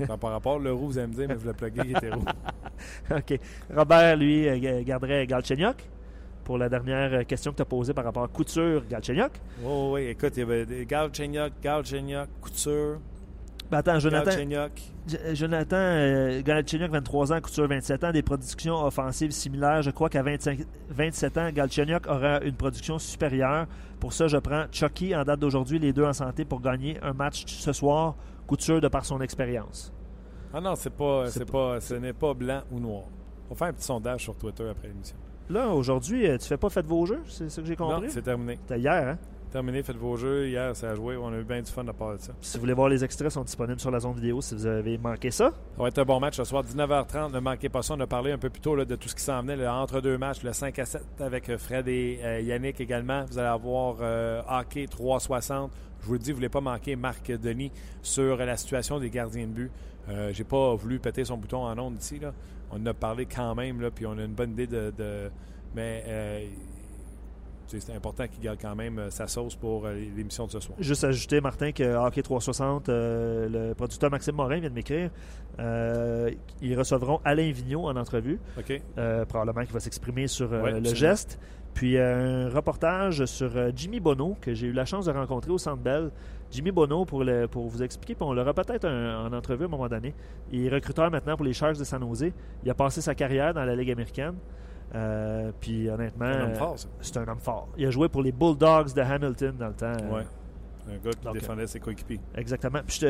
[0.00, 0.58] N'a pas rapport.
[0.58, 2.24] Le roux, vous allez me dire, mais je le plugué, il était roux.
[3.10, 3.38] OK.
[3.74, 5.76] Robert, lui, euh, garderait Galchenyuk
[6.44, 9.32] pour la dernière euh, question que tu as posée par rapport à Couture, Galchenyuk.
[9.64, 12.98] Oh, oui, écoute, il y avait Galchenyuk, Galchenyuk, Couture,
[13.70, 14.72] Ben attends, Jonathan, Galchenyuk.
[15.06, 19.82] J- Jonathan euh, Galchenyuk, 23 ans, Couture, 27 ans, des productions offensives similaires.
[19.82, 23.66] Je crois qu'à 25 27 ans, Galchenyuk aura une production supérieure.
[24.00, 27.12] Pour ça, je prends Chucky en date d'aujourd'hui, les deux en santé pour gagner un
[27.12, 28.14] match ce soir.
[28.46, 29.92] Couture de par son expérience.
[30.52, 33.04] Ah non, c'est pas, C'est c'est pas, ce n'est pas blanc ou noir.
[33.48, 35.16] On va faire un petit sondage sur Twitter après l'émission.
[35.50, 38.10] Là, aujourd'hui, euh, tu fais pas Faites vos jeux, c'est ça que j'ai Non, compris?
[38.10, 38.58] c'est terminé.
[38.62, 39.18] C'était hier, hein?
[39.50, 40.48] Terminé, faites vos jeux.
[40.48, 41.14] Hier, ça a joué.
[41.18, 42.32] On a eu bien du fun de part de ça.
[42.40, 44.64] Si vous voulez voir les extraits, ils sont disponibles sur la zone vidéo si vous
[44.64, 45.50] avez manqué ça.
[45.76, 47.32] Ça va être un bon match ce soir, 19h30.
[47.34, 47.92] Ne manquez pas ça.
[47.92, 49.66] On a parlé un peu plus tôt là, de tout ce qui s'en venait.
[49.68, 53.26] entre deux matchs, le 5 à 7 avec euh, Fred et euh, Yannick également.
[53.26, 55.70] Vous allez avoir euh, hockey 360.
[56.00, 59.10] Je vous le dis, vous ne voulez pas manquer Marc Denis sur la situation des
[59.10, 59.70] gardiens de but.
[60.08, 62.18] Euh, J'ai pas voulu péter son bouton en ondes ici.
[62.18, 62.32] Là.
[62.72, 64.92] On en a parlé quand même, là, puis on a une bonne idée de.
[64.96, 65.30] de-
[65.74, 66.46] mais euh,
[67.66, 70.76] c'est important qu'il garde quand même sa sauce pour l'émission de ce soir.
[70.78, 75.10] Juste ajouter, Martin, que Hockey 360, le producteur Maxime Morin vient de m'écrire.
[75.58, 78.38] ils recevront Alain Vigneault en entrevue.
[78.58, 78.78] OK.
[79.26, 81.38] probablement qu'il va s'exprimer sur le geste.
[81.72, 85.82] Puis un reportage sur Jimmy Bono, que j'ai eu la chance de rencontrer au Centre
[85.82, 86.10] Bell.
[86.52, 89.70] Jimmy Bono, pour, le, pour vous expliquer, puis on l'aura peut-être en entrevue à un
[89.70, 90.14] moment donné.
[90.52, 92.30] Il est recruteur maintenant pour les Sharks de San Jose.
[92.62, 94.34] Il a passé sa carrière dans la Ligue américaine.
[94.94, 96.30] Euh, puis honnêtement,
[97.00, 97.68] c'est un homme fort.
[97.78, 99.96] Il a joué pour les Bulldogs de Hamilton dans le temps.
[100.12, 100.20] Oui.
[100.88, 102.20] Un gars qui défendait ses coéquipiers.
[102.36, 102.80] Exactement.
[102.86, 103.00] Puis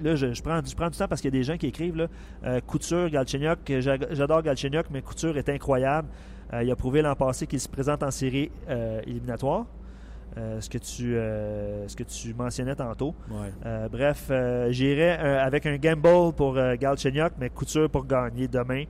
[0.00, 2.06] là, je, prends, du temps parce qu'il y a des gens qui écrivent là,
[2.44, 3.60] euh, Couture, Galchenyuk.
[3.80, 6.08] J'adore Galchenyuk, mais Couture est incroyable.
[6.52, 8.50] Euh, il a prouvé l'an passé qu'il se présente en série
[9.06, 9.66] éliminatoire.
[10.38, 13.16] Euh, ce, que tu, euh, ce que tu mentionnais tantôt.
[13.66, 14.30] Euh, bref,
[14.70, 18.84] j'irai avec un gamble pour Galchenyuk, mais Couture pour gagner demain,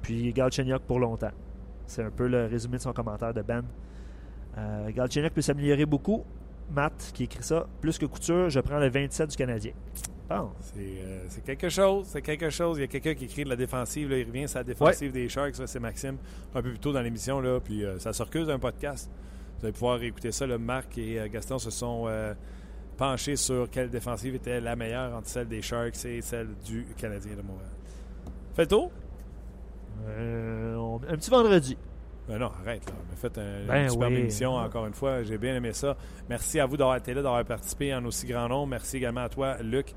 [0.00, 1.32] puis Galchenyuk pour longtemps.
[1.86, 3.64] C'est un peu le résumé de son commentaire de Ben.
[4.94, 6.24] Galchenyuk peut s'améliorer beaucoup.
[6.72, 7.66] Matt qui écrit ça.
[7.80, 9.72] Plus que Couture, je prends le 27 du Canadien.
[10.28, 10.50] Bon.
[10.60, 12.06] C'est quelque chose.
[12.06, 12.78] C'est quelque chose.
[12.78, 14.08] Il y a quelqu'un qui écrit de la défensive.
[14.08, 15.56] Là, il revient sur la défensive des Sharks.
[15.66, 16.16] C'est Maxime.
[16.54, 17.42] Un peu plus tôt dans l'émission.
[17.64, 19.10] Puis ça se recuse un podcast.
[19.60, 20.46] Vous allez pouvoir écouter ça.
[20.46, 22.32] Le Marc et euh, Gaston se sont euh,
[22.96, 27.32] penchés sur quelle défensive était la meilleure entre celle des Sharks et celle du Canadien
[27.36, 27.70] de Montréal.
[28.54, 28.90] Fait le tour?
[30.06, 31.76] Euh, un petit vendredi.
[32.26, 32.86] Ben non, arrête.
[32.86, 32.92] Là.
[33.06, 35.22] On a fait une ben superbe émission encore une fois.
[35.24, 35.94] J'ai bien aimé ça.
[36.30, 38.68] Merci à vous d'avoir été là, d'avoir participé en aussi grand nombre.
[38.68, 39.92] Merci également à toi, Luc.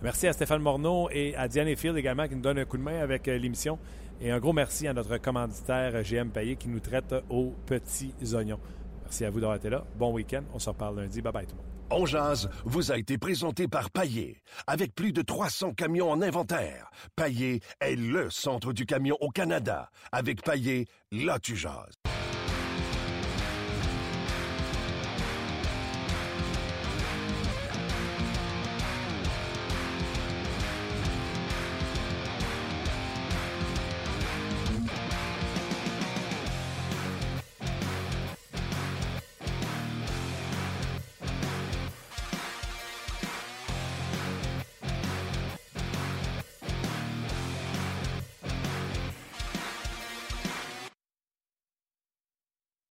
[0.00, 2.82] Merci à Stéphane Morneau et à Diane Field également qui nous donnent un coup de
[2.82, 3.80] main avec l'émission.
[4.20, 8.60] Et un gros merci à notre commanditaire GM Payé qui nous traite aux petits oignons.
[9.08, 9.84] Merci à vous d'avoir été là.
[9.96, 10.42] Bon week-end.
[10.52, 11.22] On se reparle lundi.
[11.22, 11.78] Bye bye tout le monde.
[11.90, 14.42] On jazz vous a été présenté par Paillé.
[14.66, 19.88] Avec plus de 300 camions en inventaire, Paillé est le centre du camion au Canada.
[20.12, 21.94] Avec Paillé, là tu jases.